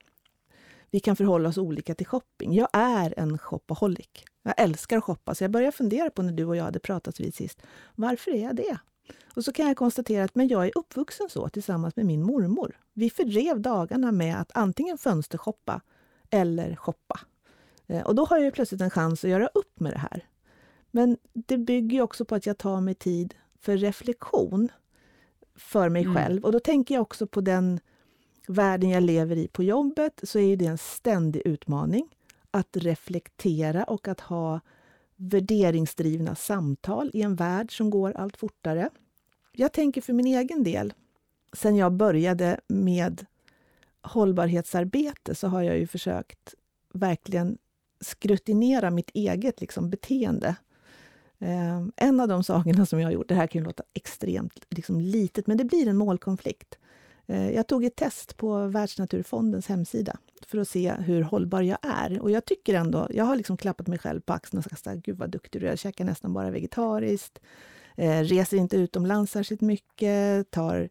[0.91, 2.53] vi kan förhålla oss olika till shopping.
[2.53, 4.09] Jag är en shopaholic.
[4.43, 7.19] Jag älskar att shoppa, så jag började fundera på när du och jag hade pratat
[7.19, 7.61] vid sist.
[7.95, 8.77] Varför är jag det?
[9.35, 12.77] Och så kan jag konstatera att men jag är uppvuxen så tillsammans med min mormor.
[12.93, 15.81] Vi fördrev dagarna med att antingen fönstershoppa
[16.33, 17.19] eller shoppa.
[17.87, 20.25] Eh, och då har jag plötsligt en chans att göra upp med det här.
[20.91, 24.69] Men det bygger också på att jag tar mig tid för reflektion
[25.55, 26.15] för mig mm.
[26.15, 26.45] själv.
[26.45, 27.79] Och då tänker jag också på den
[28.47, 32.15] världen jag lever i på jobbet, så är det en ständig utmaning
[32.51, 34.59] att reflektera och att ha
[35.15, 38.89] värderingsdrivna samtal i en värld som går allt fortare.
[39.51, 40.93] Jag tänker för min egen del,
[41.53, 43.25] sen jag började med
[44.03, 46.55] hållbarhetsarbete så har jag ju försökt
[46.93, 47.57] verkligen
[48.01, 50.55] skrutinera mitt eget liksom, beteende.
[51.39, 54.65] Eh, en av de sakerna som jag har gjort, det här kan ju låta extremt
[54.69, 56.77] liksom, litet, men det blir en målkonflikt.
[57.27, 62.21] Eh, jag tog ett test på Världsnaturfondens hemsida för att se hur hållbar jag är.
[62.21, 65.17] Och jag tycker ändå, jag har liksom klappat mig själv på axeln och sagt gud
[65.17, 67.39] vad duktig du är, jag käkar nästan bara vegetariskt,
[67.97, 70.89] eh, reser inte utomlands särskilt mycket, tar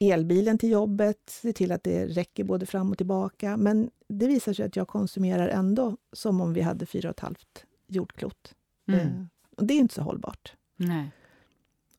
[0.00, 3.56] elbilen till jobbet, ser till att det räcker både fram och tillbaka.
[3.56, 7.20] Men det visar sig att jag konsumerar ändå som om vi hade fyra och ett
[7.20, 8.54] halvt jordklot.
[8.88, 9.00] Mm.
[9.00, 9.24] Eh,
[9.56, 10.54] och det är inte så hållbart.
[10.76, 11.10] Nej.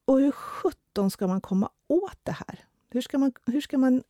[0.05, 2.60] Och hur sjutton ska man komma åt det här?
[2.89, 4.03] Hur ska man, hur ska man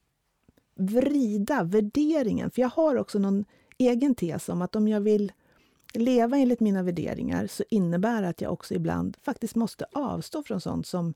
[0.75, 2.51] vrida värderingen?
[2.51, 3.45] För jag har också någon
[3.77, 5.31] egen tes om att om jag vill
[5.93, 10.61] leva enligt mina värderingar så innebär det att jag också ibland faktiskt måste avstå från
[10.61, 11.13] sånt som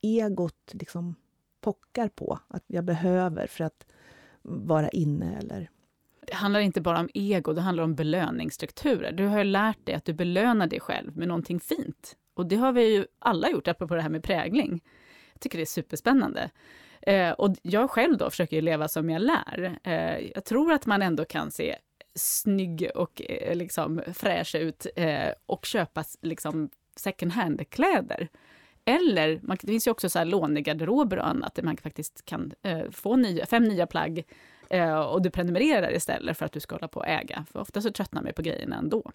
[0.00, 1.14] egot liksom
[1.62, 3.86] pockar på att jag behöver för att
[4.42, 5.70] vara inne eller
[6.26, 9.12] det handlar inte bara om ego, det handlar om belöningsstrukturer.
[9.12, 12.16] Du har lärt dig att du belönar dig själv med någonting fint.
[12.34, 14.84] Och det har vi ju alla gjort, apropå det här med prägling.
[15.32, 16.50] Jag tycker det är superspännande.
[17.02, 19.78] Eh, och jag själv då försöker leva som jag lär.
[19.82, 21.76] Eh, jag tror att man ändå kan se
[22.14, 28.28] snygg och eh, liksom fräsch ut eh, och köpa liksom second hand-kläder.
[28.84, 32.52] Eller, man, det finns ju också så här lånegarderober och annat där man faktiskt kan
[32.62, 34.24] eh, få nya, fem nya plagg
[34.70, 37.44] eh, och du prenumererar istället för att du ska hålla på och äga.
[37.52, 39.12] För ofta så tröttnar man på grejerna ändå.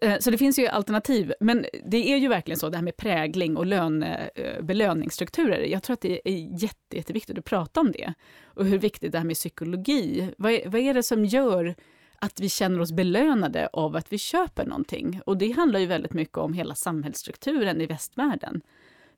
[0.00, 2.96] Eh, så det finns ju alternativ, men det är ju verkligen så det här med
[2.96, 5.60] prägling och löne, eh, belöningsstrukturer.
[5.60, 8.14] Jag tror att det är jätte, jätteviktigt att prata om det.
[8.44, 10.30] Och hur viktigt det här med psykologi.
[10.38, 11.74] Vad är, vad är det som gör
[12.18, 15.20] att vi känner oss belönade av att vi köper någonting?
[15.26, 18.60] Och det handlar ju väldigt mycket om hela samhällsstrukturen i västvärlden.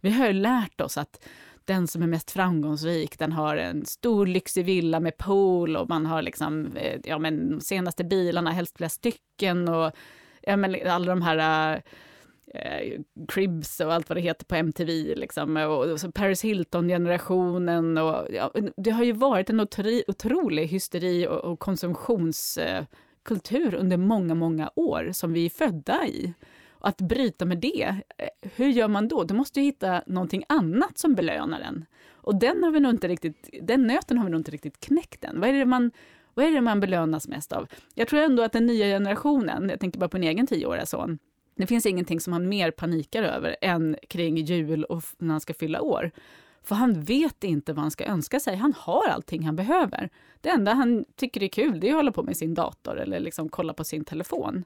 [0.01, 1.25] Vi har ju lärt oss att
[1.65, 6.07] den som är mest framgångsrik, den har en stor lyxig villa med pool och man
[6.07, 9.93] har liksom, eh, ja men de senaste bilarna, helst flera stycken och
[10.43, 11.83] ja, men alla de här
[12.55, 17.99] äh, Cribs och allt vad det heter på MTV, liksom, och, och så Paris Hilton-generationen.
[17.99, 24.35] Och, ja, det har ju varit en otro, otrolig hysteri och, och konsumtionskultur under många,
[24.35, 26.35] många år som vi är födda i.
[26.79, 29.25] Och att bryta med det, eh, hur gör man då?
[29.25, 31.85] Du måste ju hitta någonting annat som belönar den.
[32.11, 35.25] Och den, har vi nog inte riktigt, den nöten har vi nog inte riktigt knäckt
[35.25, 35.41] än.
[35.41, 35.91] Vad är det man
[36.35, 37.67] vad är det man belönas mest av?
[37.95, 41.19] Jag tror ändå att den nya generationen, jag tänker bara på min egen tioåriga son,
[41.57, 45.55] det finns ingenting som han mer panikar över än kring jul och när han ska
[45.55, 46.11] fylla år.
[46.63, 48.57] För han vet inte vad han ska önska sig.
[48.57, 50.11] Han har allting han behöver.
[50.41, 53.21] Det enda han tycker är kul det är att hålla på med sin dator eller
[53.21, 54.65] liksom kolla på sin telefon.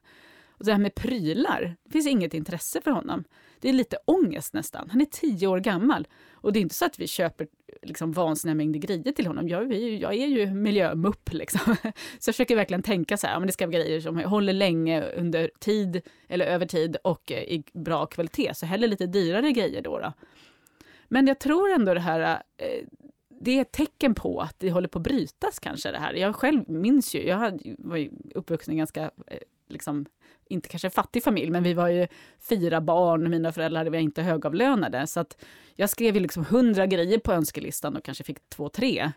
[0.57, 3.23] Och det här med prylar, det finns inget intresse för honom.
[3.59, 4.89] Det är lite ångest nästan.
[4.89, 6.07] Han är tio år gammal.
[6.31, 7.47] Och det är inte så att vi köper
[7.81, 9.47] liksom vansinniga mängder grejer till honom.
[9.47, 11.75] Jag, är, jag är ju miljömupp liksom.
[12.19, 15.01] Så jag försöker verkligen tänka så här, men det ska vara grejer som håller länge
[15.01, 18.53] under tid eller över tid och eh, i bra kvalitet.
[18.53, 19.99] Så hellre lite dyrare grejer då.
[19.99, 20.13] då.
[21.07, 22.87] Men jag tror ändå det här, eh,
[23.29, 26.13] det är ett tecken på att det håller på att brytas kanske det här.
[26.13, 30.05] Jag själv minns ju, jag var ju uppvuxen ganska eh, liksom,
[30.45, 32.07] inte kanske fattig familj, men vi var ju
[32.39, 35.07] fyra barn, mina föräldrar var inte högavlönade.
[35.07, 35.37] Så att
[35.75, 39.11] jag skrev ju liksom hundra grejer på önskelistan och kanske fick två, tre.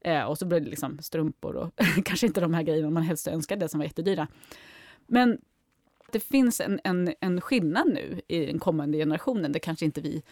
[0.00, 1.70] Eh, och så blev det liksom strumpor och
[2.04, 4.28] kanske inte de här grejerna man helst önskade som var jättedyra.
[5.06, 5.38] Men
[6.12, 10.22] det finns en, en, en skillnad nu i den kommande generationen, där kanske inte vi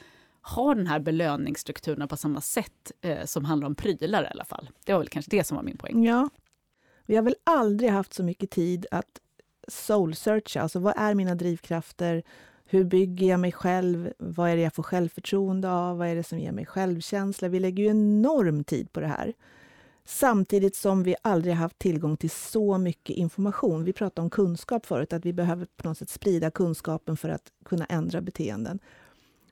[0.41, 4.71] har den här belöningsstrukturen på samma sätt eh, som handlar om prylar i alla fall.
[4.85, 6.05] Det var väl kanske det som var min poäng.
[6.05, 6.29] Ja.
[7.07, 9.21] Vi har väl aldrig haft så mycket tid att
[9.73, 12.23] soul-searcha, alltså vad är mina drivkrafter?
[12.65, 14.13] Hur bygger jag mig själv?
[14.19, 15.99] Vad är det jag får självförtroende av?
[15.99, 17.49] Vad är det som ger mig självkänsla?
[17.49, 19.33] Vi lägger ju enorm tid på det här.
[20.05, 23.85] Samtidigt som vi aldrig haft tillgång till så mycket information.
[23.85, 27.53] Vi pratade om kunskap förut, att vi behöver på något sätt sprida kunskapen för att
[27.65, 28.79] kunna ändra beteenden.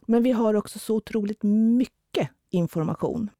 [0.06, 3.30] Men vi har också så otroligt mycket information.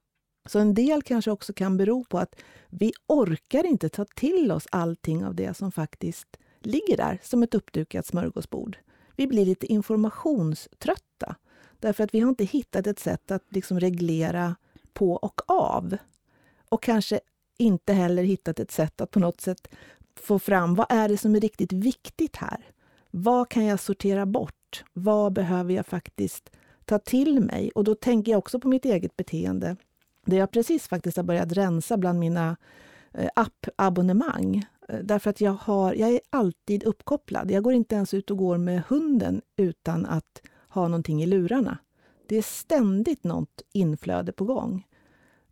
[0.49, 2.35] Så en del kanske också kan bero på att
[2.69, 7.55] vi orkar inte ta till oss allting av det som faktiskt ligger där som ett
[7.55, 8.79] uppdukat smörgåsbord.
[9.17, 11.37] Vi blir lite informationströtta
[11.81, 14.57] därför att vi har inte hittat ett sätt att liksom reglera
[14.93, 15.97] på och av.
[16.69, 17.21] Och kanske
[17.59, 19.69] inte heller hittat ett sätt att på något sätt
[20.17, 22.67] få fram vad är det som är riktigt viktigt här?
[23.11, 24.85] Vad kan jag sortera bort?
[24.93, 26.51] Vad behöver jag faktiskt
[26.85, 27.71] ta till mig?
[27.75, 29.77] Och då tänker jag också på mitt eget beteende
[30.25, 32.57] där jag precis faktiskt har börjat rensa bland mina
[33.13, 34.67] eh, appabonnemang.
[34.91, 37.51] Eh, därför att jag, har, jag är alltid uppkopplad.
[37.51, 41.79] Jag går inte ens ut och går med hunden utan att ha någonting i lurarna.
[42.27, 44.87] Det är ständigt något inflöde på gång.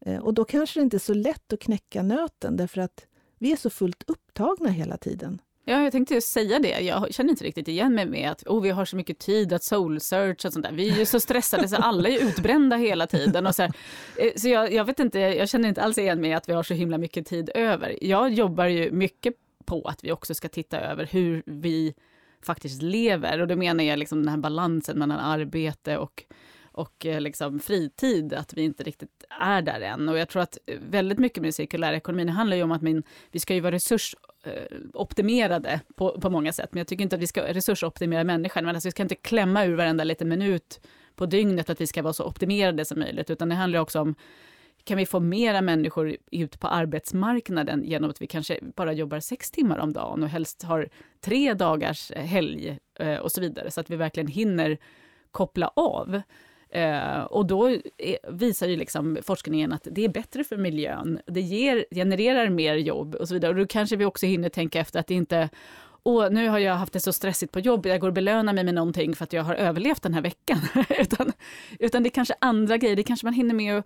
[0.00, 3.06] Eh, och då kanske det inte är så lätt att knäcka nöten därför att
[3.38, 5.40] vi är så fullt upptagna hela tiden.
[5.68, 6.80] Ja, jag tänkte just säga det.
[6.80, 9.62] Jag känner inte riktigt igen mig med att oh, vi har så mycket tid att
[9.62, 10.72] soul-search och sånt där.
[10.72, 13.46] Vi är ju så stressade så alla är utbrända hela tiden.
[13.46, 13.72] Och så här.
[14.16, 16.62] Eh, så jag, jag, vet inte, jag känner inte alls igen mig att vi har
[16.62, 18.04] så himla mycket tid över.
[18.04, 21.94] Jag jobbar ju mycket på att vi också ska titta över hur vi
[22.42, 23.40] faktiskt lever.
[23.40, 26.24] Och då menar jag liksom den här balansen mellan arbete och
[26.72, 30.08] och eh, liksom fritid, att vi inte riktigt är där än.
[30.08, 33.38] Och jag tror att väldigt mycket med cirkulär ekonomi handlar ju om att min, vi
[33.38, 34.14] ska ju vara resurs
[34.44, 38.64] Eh, optimerade på, på många sätt, men jag tycker inte att vi ska resursoptimera människan.
[38.64, 40.80] Men alltså, vi ska inte klämma ur varenda liten minut
[41.16, 44.14] på dygnet att vi ska vara så optimerade som möjligt, utan det handlar också om
[44.84, 49.50] kan vi få mera människor ut på arbetsmarknaden genom att vi kanske bara jobbar sex
[49.50, 50.88] timmar om dagen och helst har
[51.20, 54.78] tre dagars helg eh, och så vidare, så att vi verkligen hinner
[55.30, 56.22] koppla av.
[56.70, 61.20] Eh, och då är, visar ju liksom forskningen att det är bättre för miljön.
[61.26, 63.50] Det ger, genererar mer jobb och så vidare.
[63.52, 65.48] Och då kanske vi också hinner tänka efter att det inte
[66.02, 68.64] och nu har jag haft det så stressigt på jobbet, jag går och belönar mig
[68.64, 70.58] med någonting för att jag har överlevt den här veckan.
[70.98, 71.32] utan,
[71.78, 73.84] utan det är kanske andra grejer, det kanske man hinner med att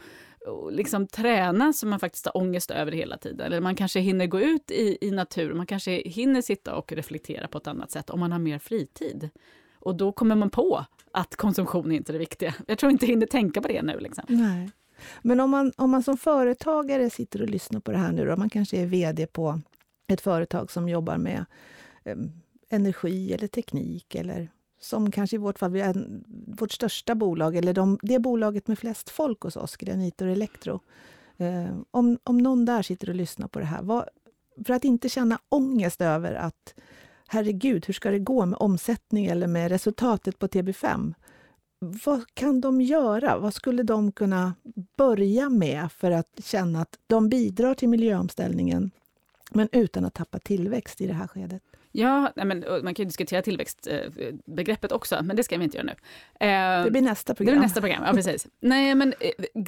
[0.71, 3.47] liksom träna som man faktiskt har ångest över hela tiden.
[3.47, 7.49] Eller man kanske hinner gå ut i, i naturen, man kanske hinner sitta och reflektera
[7.49, 9.31] på ett annat sätt om man har mer fritid.
[9.79, 12.55] Och då kommer man på att konsumtion är inte är det viktiga.
[12.67, 13.99] Jag tror inte jag hinner tänka på det nu.
[13.99, 14.25] Liksom.
[14.29, 14.71] Nej.
[15.23, 18.37] Men om man, om man som företagare sitter och lyssnar på det här nu, då,
[18.37, 19.61] man kanske är VD på
[20.07, 21.45] ett företag som jobbar med
[22.05, 22.17] eh,
[22.71, 24.49] energi eller teknik eller
[24.81, 26.21] som kanske i vårt fall, är
[26.59, 30.81] vårt största bolag, eller de, det bolaget med flest folk hos oss, Granitor Elektro.
[31.37, 34.09] Eh, om, om någon där sitter och lyssnar på det här, vad,
[34.67, 36.75] för att inte känna ångest över att
[37.33, 41.15] herregud, hur ska det gå med omsättning eller med resultatet på TB5?
[42.05, 43.39] Vad kan de göra?
[43.39, 44.55] Vad skulle de kunna
[44.97, 48.91] börja med för att känna att de bidrar till miljöomställningen,
[49.51, 51.63] men utan att tappa tillväxt i det här skedet?
[51.93, 55.95] Ja, men, man kan ju diskutera tillväxtbegreppet också, men det ska vi inte göra nu.
[56.85, 57.55] det blir nästa program.
[57.55, 58.47] Det blir nästa program, ja precis.
[58.61, 59.63] Nej, men eh,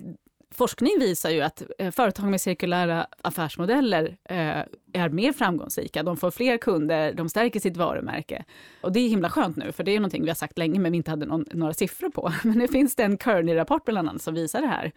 [0.55, 6.03] forskning visar ju att eh, företag med cirkulära affärsmodeller eh, är mer framgångsrika.
[6.03, 8.45] De får fler kunder, de stärker sitt varumärke.
[8.81, 10.93] Och det är himla skönt nu, för det är någonting vi har sagt länge, men
[10.93, 12.33] vi inte hade någon, några siffror på.
[12.43, 14.93] Men nu finns det en Kearney-rapport bland annat som visar det här.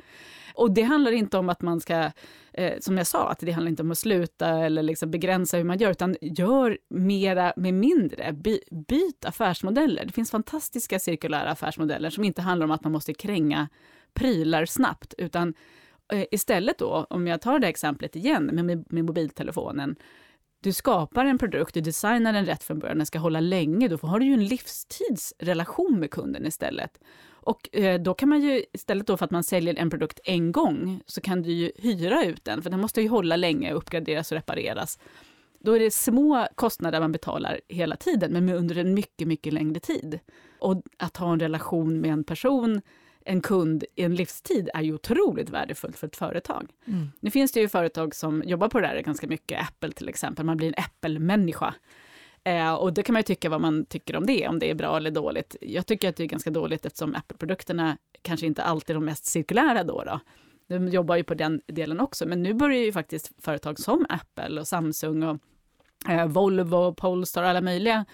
[0.53, 2.11] Och det handlar inte om att man ska,
[2.53, 5.63] eh, som jag sa, att det handlar inte om att sluta eller liksom begränsa hur
[5.63, 8.33] man gör, utan gör mera med mindre.
[8.33, 10.05] By, byt affärsmodeller.
[10.05, 13.67] Det finns fantastiska cirkulära affärsmodeller som inte handlar om att man måste kränga
[14.17, 15.53] prylar snabbt, utan
[16.13, 19.95] eh, istället då, om jag tar det exemplet igen med, med mobiltelefonen,
[20.63, 23.97] du skapar en produkt, du designar den rätt från början, den ska hålla länge, då
[24.07, 26.99] har du ju en livstidsrelation med kunden istället.
[27.29, 30.51] Och eh, då kan man ju, istället då för att man säljer en produkt en
[30.51, 34.31] gång, så kan du ju hyra ut den, för den måste ju hålla länge, uppgraderas
[34.31, 34.99] och repareras.
[35.59, 39.79] Då är det små kostnader man betalar hela tiden, men under en mycket, mycket längre
[39.79, 40.19] tid.
[40.59, 42.81] Och att ha en relation med en person,
[43.27, 46.69] en kund i en livstid är ju otroligt värdefullt för ett företag.
[46.85, 47.11] Mm.
[47.19, 50.45] Nu finns det ju företag som jobbar på det här ganska mycket, Apple till exempel,
[50.45, 51.73] man blir en Apple-människa.
[52.43, 54.75] Eh, och det kan man ju tycka vad man tycker om det, om det är
[54.75, 55.55] bra eller dåligt.
[55.61, 59.25] Jag tycker att det är ganska dåligt eftersom Apple-produkterna kanske inte alltid är de mest
[59.25, 60.03] cirkulära då.
[60.03, 60.19] då.
[60.67, 64.59] De jobbar ju på den delen också, men nu börjar ju faktiskt företag som Apple
[64.59, 65.37] och Samsung och
[66.09, 68.05] eh, Volvo, Polestar och alla möjliga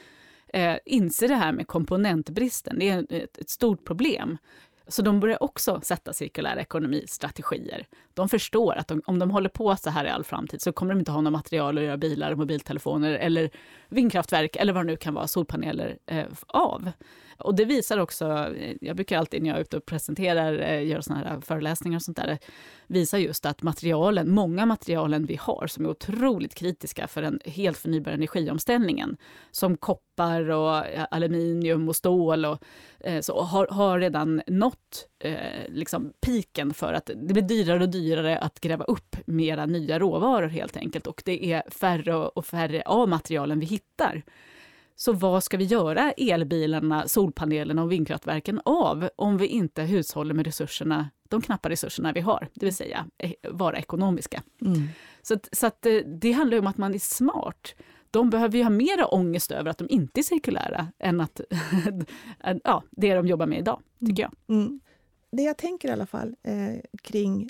[0.54, 2.80] eh, inse det här med komponentbristen.
[2.80, 4.38] Det är ett, ett stort problem.
[4.88, 7.88] Så de börjar också sätta cirkulära ekonomistrategier.
[8.14, 10.94] De förstår att de, om de håller på så här i all framtid så kommer
[10.94, 13.50] de inte ha något material att göra bilar, mobiltelefoner eller
[13.90, 16.92] vindkraftverk eller vad det nu kan vara, solpaneler eh, av.
[17.38, 18.26] Och det visar också,
[18.58, 21.98] eh, jag brukar alltid när jag är ute och presenterar, eh, gör såna här föreläsningar
[21.98, 22.38] och sånt där,
[22.88, 27.78] visar just att materialen, många materialen vi har som är otroligt kritiska för den helt
[27.78, 29.18] förnybara energiomställningen,
[29.52, 32.64] som koppar och eh, aluminium och stål och
[33.22, 38.38] så har, har redan nått eh, liksom piken för att det blir dyrare och dyrare
[38.38, 43.10] att gräva upp mera nya råvaror helt enkelt och det är färre och färre av
[43.10, 44.24] materialen vi hittar.
[44.96, 50.46] Så vad ska vi göra elbilarna, solpanelerna och vindkraftverken av om vi inte hushåller med
[50.46, 54.44] resurserna, de knappa resurserna vi har, det vill säga eh, vara ekonomiska.
[54.62, 54.88] Mm.
[55.22, 57.76] Så, så att, eh, det handlar om att man är smart.
[58.12, 61.42] De behöver ju ha mera ångest över att de inte är cirkulära än att
[62.64, 64.32] ja, det de jobbar med idag, tycker jag.
[64.48, 64.80] Mm.
[65.32, 67.50] Det jag tänker i alla fall eh, kring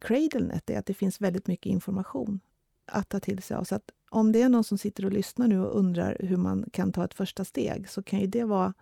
[0.00, 2.40] CradleNet är att det finns väldigt mycket information
[2.86, 3.64] att ta till sig av.
[3.64, 6.64] Så att om det är någon som sitter och lyssnar nu och undrar hur man
[6.72, 8.74] kan ta ett första steg så kan ju det vara,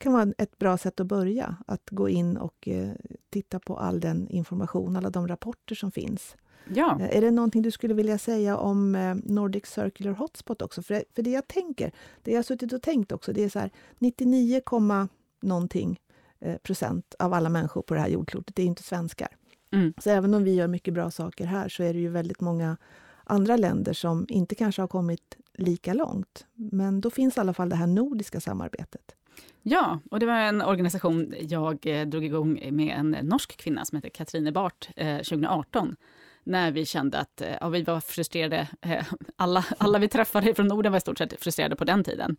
[0.00, 1.56] kan vara ett bra sätt att börja.
[1.66, 2.90] Att gå in och eh,
[3.30, 6.36] titta på all den information, alla de rapporter som finns.
[6.74, 7.00] Ja.
[7.00, 10.82] Eh, är det någonting du skulle vilja säga om eh, Nordic Circular Hotspot också?
[10.82, 13.48] För det, för det jag tänker, det jag har suttit och tänkt också, det är
[13.48, 14.60] så här 99,
[15.42, 16.00] någonting
[16.40, 19.28] eh, procent av alla människor på det här jordklotet, det är inte svenskar.
[19.72, 19.92] Mm.
[19.98, 22.76] Så även om vi gör mycket bra saker här så är det ju väldigt många
[23.26, 26.46] andra länder som inte kanske har kommit lika långt.
[26.54, 29.14] Men då finns i alla fall det här nordiska samarbetet.
[29.62, 33.96] Ja, och det var en organisation jag eh, drog igång med en norsk kvinna som
[33.96, 35.96] heter Katrine Bart eh, 2018
[36.46, 38.68] när vi kände att eh, ja, vi var frustrerade.
[38.80, 39.04] Eh,
[39.36, 42.36] alla, alla vi träffade från Norden var i stort sett frustrerade på den tiden.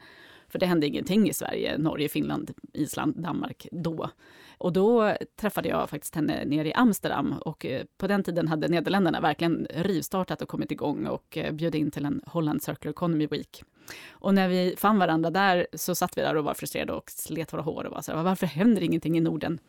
[0.50, 4.10] För det hände ingenting i Sverige, Norge, Finland, Island, Danmark då.
[4.58, 8.68] Och då träffade jag faktiskt henne nere i Amsterdam och eh, på den tiden hade
[8.68, 13.28] Nederländerna verkligen rivstartat och kommit igång och eh, bjöd in till en Holland Circular Economy
[13.28, 13.64] Week.
[14.10, 17.54] Och när vi fann varandra där så satt vi där och var frustrerade och slet
[17.54, 19.60] våra hår och var så här, varför händer ingenting i Norden?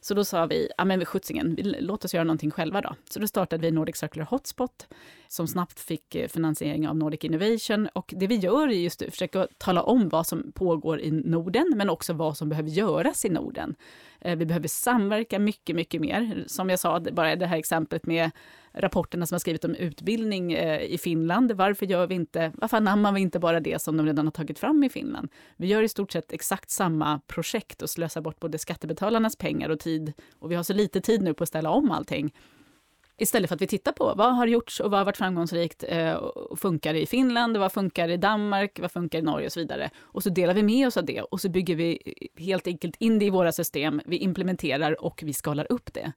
[0.00, 2.94] Så då sa vi, ja men skjutsingen, låt oss göra någonting själva då.
[3.10, 4.86] Så då startade vi Nordic Circular Hotspot
[5.28, 7.88] som snabbt fick eh, finansiering av Nordic Innovation.
[7.92, 11.72] Och det vi gör är just att försöka tala om vad som pågår i Norden,
[11.76, 13.74] men också vad som behöver göras i Norden.
[14.20, 16.44] Eh, vi behöver samverka mycket, mycket mer.
[16.46, 18.30] Som jag sa, bara det här exemplet med
[18.72, 21.52] rapporterna som har skrivit om utbildning eh, i Finland.
[21.52, 24.58] Varför gör vi inte, varför anammar vi inte bara det som de redan har tagit
[24.58, 25.28] fram i Finland?
[25.56, 29.80] Vi gör i stort sett exakt samma projekt och slösar bort både skattebetalarnas pengar och
[29.80, 30.12] tid.
[30.38, 32.32] Och vi har så lite tid nu på att ställa om allting.
[33.20, 36.12] Istället för att vi tittar på vad har gjorts och vad har varit framgångsrikt eh,
[36.12, 39.90] och funkar i Finland, vad funkar i Danmark, vad funkar i Norge och så vidare.
[39.98, 43.18] Och så delar vi med oss av det och så bygger vi helt enkelt in
[43.18, 46.12] det i våra system, vi implementerar och vi skalar upp det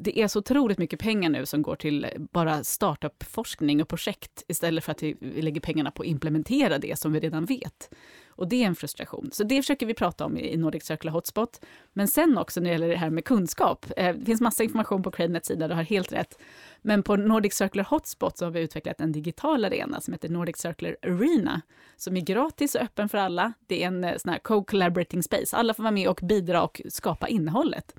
[0.00, 4.84] det är så otroligt mycket pengar nu som går till bara startup-forskning och projekt istället
[4.84, 7.90] för att vi lägger pengarna på att implementera det som vi redan vet.
[8.38, 9.30] Och det är en frustration.
[9.32, 11.60] Så det försöker vi prata om i Nordic Circular Hotspot.
[11.92, 13.86] Men sen också när det gäller det här med kunskap.
[13.96, 16.38] Eh, det finns massa information på Cradenets sida, du har helt rätt.
[16.82, 20.56] Men på Nordic Circular Hotspot så har vi utvecklat en digital arena som heter Nordic
[20.56, 21.60] Circular Arena,
[21.96, 23.52] som är gratis och öppen för alla.
[23.66, 25.56] Det är en eh, sån här co-collaborating space.
[25.56, 27.94] Alla får vara med och bidra och skapa innehållet.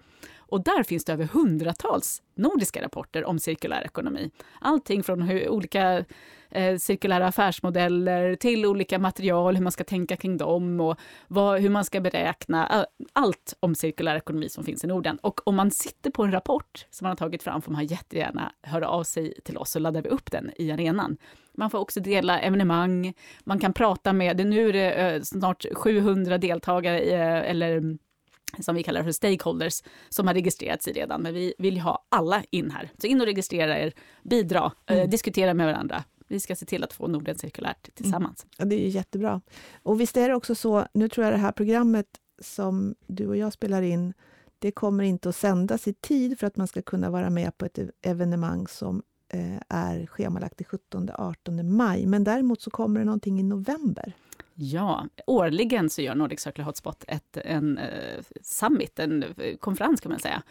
[0.52, 4.32] Och där finns det över hundratals nordiska rapporter om cirkulär ekonomi.
[4.62, 6.06] Allting från hur olika
[6.50, 10.98] eh, cirkulära affärsmodeller till olika material, hur man ska tänka kring dem och
[11.28, 12.86] vad, hur man ska beräkna.
[13.14, 15.18] Allt om cirkulär ekonomi som finns i Norden.
[15.22, 18.52] Och om man sitter på en rapport som man har tagit fram får man jättegärna
[18.62, 21.18] höra av sig till oss så laddar vi upp den i arenan.
[21.54, 26.38] Man får också dela evenemang, man kan prata med, nu är det eh, snart 700
[26.38, 27.98] deltagare, eh, eller
[28.60, 31.22] som vi kallar för stakeholders, som har registrerat sig redan.
[31.22, 32.90] Men vi vill ha alla in här.
[32.98, 33.94] Så in och registrera er,
[34.24, 35.04] bidra, eh, mm.
[35.04, 36.04] eh, diskutera med varandra.
[36.28, 38.44] vi ska se till att få Norden cirkulärt tillsammans.
[38.44, 38.50] Mm.
[38.58, 39.42] Ja, det är jättebra.
[39.84, 42.08] Och visst är det också så, nu tror jag det här programmet
[42.42, 44.14] som du och jag spelar in,
[44.60, 47.66] det kommer inte att sändas i tid för att man ska kunna vara med på
[47.66, 50.68] ett evenemang som eh, är schemalagt den
[51.06, 52.06] 17-18 maj.
[52.06, 54.16] Men däremot så kommer det någonting i november.
[54.62, 60.12] Ja, årligen så gör Nordic Circular Hotspot ett, en eh, summit, en eh, konferens kan
[60.12, 60.44] man säga,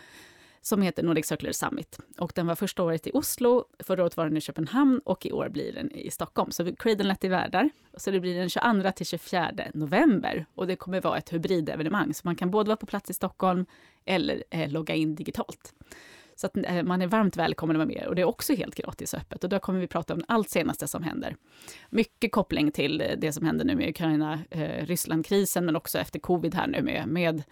[0.60, 1.98] som heter Nordic Circular Summit.
[2.18, 5.32] Och den var första året i Oslo, förra året var den i Köpenhamn och i
[5.32, 6.50] år blir den i Stockholm.
[6.50, 7.70] Så CradleNet är värdar.
[7.96, 12.14] Så det blir den 22 till 24 november och det kommer vara ett hybridevenemang.
[12.14, 13.66] Så man kan både vara på plats i Stockholm
[14.04, 15.74] eller eh, logga in digitalt.
[16.40, 18.74] Så att eh, man är varmt välkommen att vara med och det är också helt
[18.74, 19.44] gratis och öppet.
[19.44, 21.36] Och då kommer vi prata om allt senaste som händer.
[21.90, 26.18] Mycket koppling till eh, det som händer nu med Ukraina, eh, Rysslandkrisen, men också efter
[26.18, 27.42] covid här nu med, med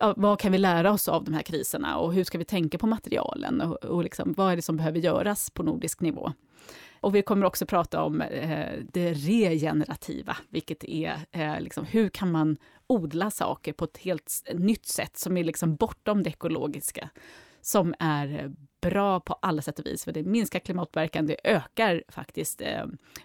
[0.00, 2.78] ja, vad kan vi lära oss av de här kriserna och hur ska vi tänka
[2.78, 6.32] på materialen och, och liksom, vad är det som behöver göras på nordisk nivå?
[7.00, 12.30] Och vi kommer också prata om eh, det regenerativa, vilket är eh, liksom, hur kan
[12.30, 12.56] man
[12.86, 17.10] odla saker på ett helt nytt sätt som är liksom bortom det ekologiska
[17.62, 18.50] som är eh,
[18.82, 22.62] bra på alla sätt och vis, för det minskar klimatpåverkan, det ökar faktiskt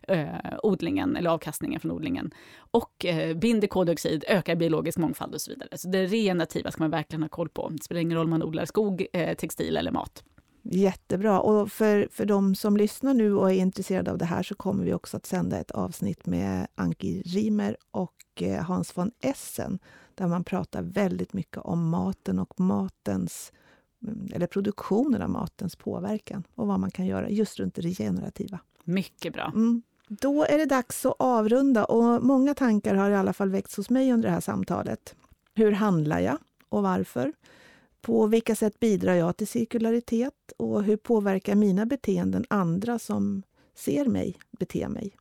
[0.07, 0.29] eh,
[0.63, 5.77] odlingen, eller avkastningen från odlingen, och eh, binder koldioxid, ökar biologisk mångfald och så vidare.
[5.77, 7.69] Så det renativa ska man verkligen ha koll på.
[7.69, 10.23] Det spelar ingen roll om man odlar skog, eh, textil eller mat.
[10.61, 11.39] Jättebra.
[11.39, 14.83] Och för, för de som lyssnar nu och är intresserade av det här så kommer
[14.83, 19.79] vi också att sända ett avsnitt med Anki Rimer och eh, Hans von Essen
[20.15, 23.51] där man pratar väldigt mycket om maten och matens
[24.33, 28.59] eller produktionen av matens påverkan och vad man kan göra just runt det regenerativa.
[28.83, 29.51] Mycket bra.
[29.55, 29.81] Mm.
[30.07, 33.89] Då är det dags att avrunda och många tankar har i alla fall väckts hos
[33.89, 35.15] mig under det här samtalet.
[35.53, 36.37] Hur handlar jag
[36.69, 37.33] och varför?
[38.01, 43.43] På vilka sätt bidrar jag till cirkularitet och hur påverkar mina beteenden andra som
[43.75, 45.15] ser mig bete mig?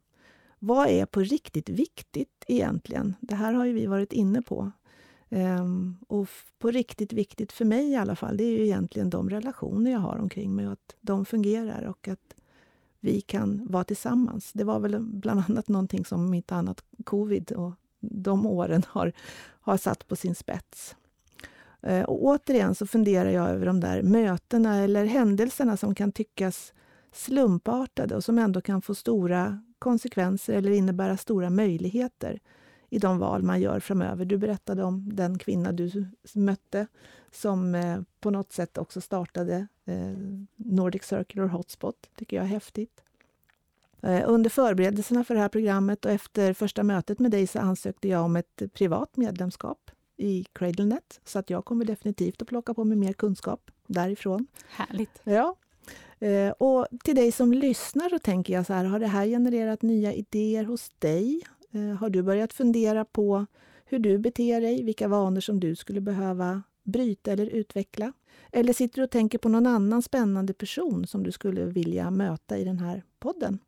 [0.59, 3.14] Vad är på riktigt viktigt egentligen?
[3.20, 4.72] Det här har ju vi varit inne på.
[5.29, 9.31] Um, och på riktigt viktigt för mig i alla fall, det är ju egentligen de
[9.31, 12.35] relationer jag har omkring mig och att de fungerar och att
[13.01, 14.53] vi kan vara tillsammans.
[14.53, 19.12] Det var väl bland annat någonting som mitt annat covid och de åren har,
[19.61, 20.97] har satt på sin spets.
[21.87, 26.72] Uh, och återigen så funderar jag över de där mötena eller händelserna som kan tyckas
[27.12, 32.41] slumpartade och som ändå kan få stora konsekvenser eller innebära stora möjligheter
[32.91, 34.24] i de val man gör framöver.
[34.24, 36.87] Du berättade om den kvinna du mötte
[37.37, 40.12] som eh, på något sätt också startade eh,
[40.57, 42.11] Nordic Circular Hotspot.
[42.16, 43.03] tycker jag är häftigt.
[44.03, 48.09] Eh, under förberedelserna för det här programmet och efter första mötet med dig så ansökte
[48.09, 52.84] jag om ett privat medlemskap i CradleNet, så att jag kommer definitivt att plocka på
[52.84, 54.47] mig mer kunskap därifrån.
[54.68, 55.20] Härligt!
[55.24, 55.57] Ja.
[56.59, 60.12] Och till dig som lyssnar så tänker jag så här, har det här genererat nya
[60.12, 61.43] idéer hos dig?
[61.77, 63.47] Eh, har du börjat fundera på
[63.85, 68.12] hur du beter dig, vilka vanor som du skulle behöva bryta eller utveckla?
[68.53, 72.59] Eller sitter du och tänker på någon annan spännande person som du skulle vilja möta
[72.59, 73.59] i den här podden?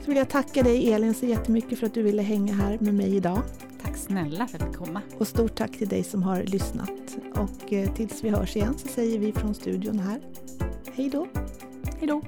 [0.00, 2.94] Så vill jag tacka dig Elin så jättemycket för att du ville hänga här med
[2.94, 3.42] mig idag.
[3.82, 5.02] Tack snälla för att du komma.
[5.18, 7.16] Och stort tack till dig som har lyssnat.
[7.34, 10.20] Och eh, tills vi hörs igen så säger vi från studion här,
[10.94, 11.26] hej då.
[11.98, 12.22] Hej då.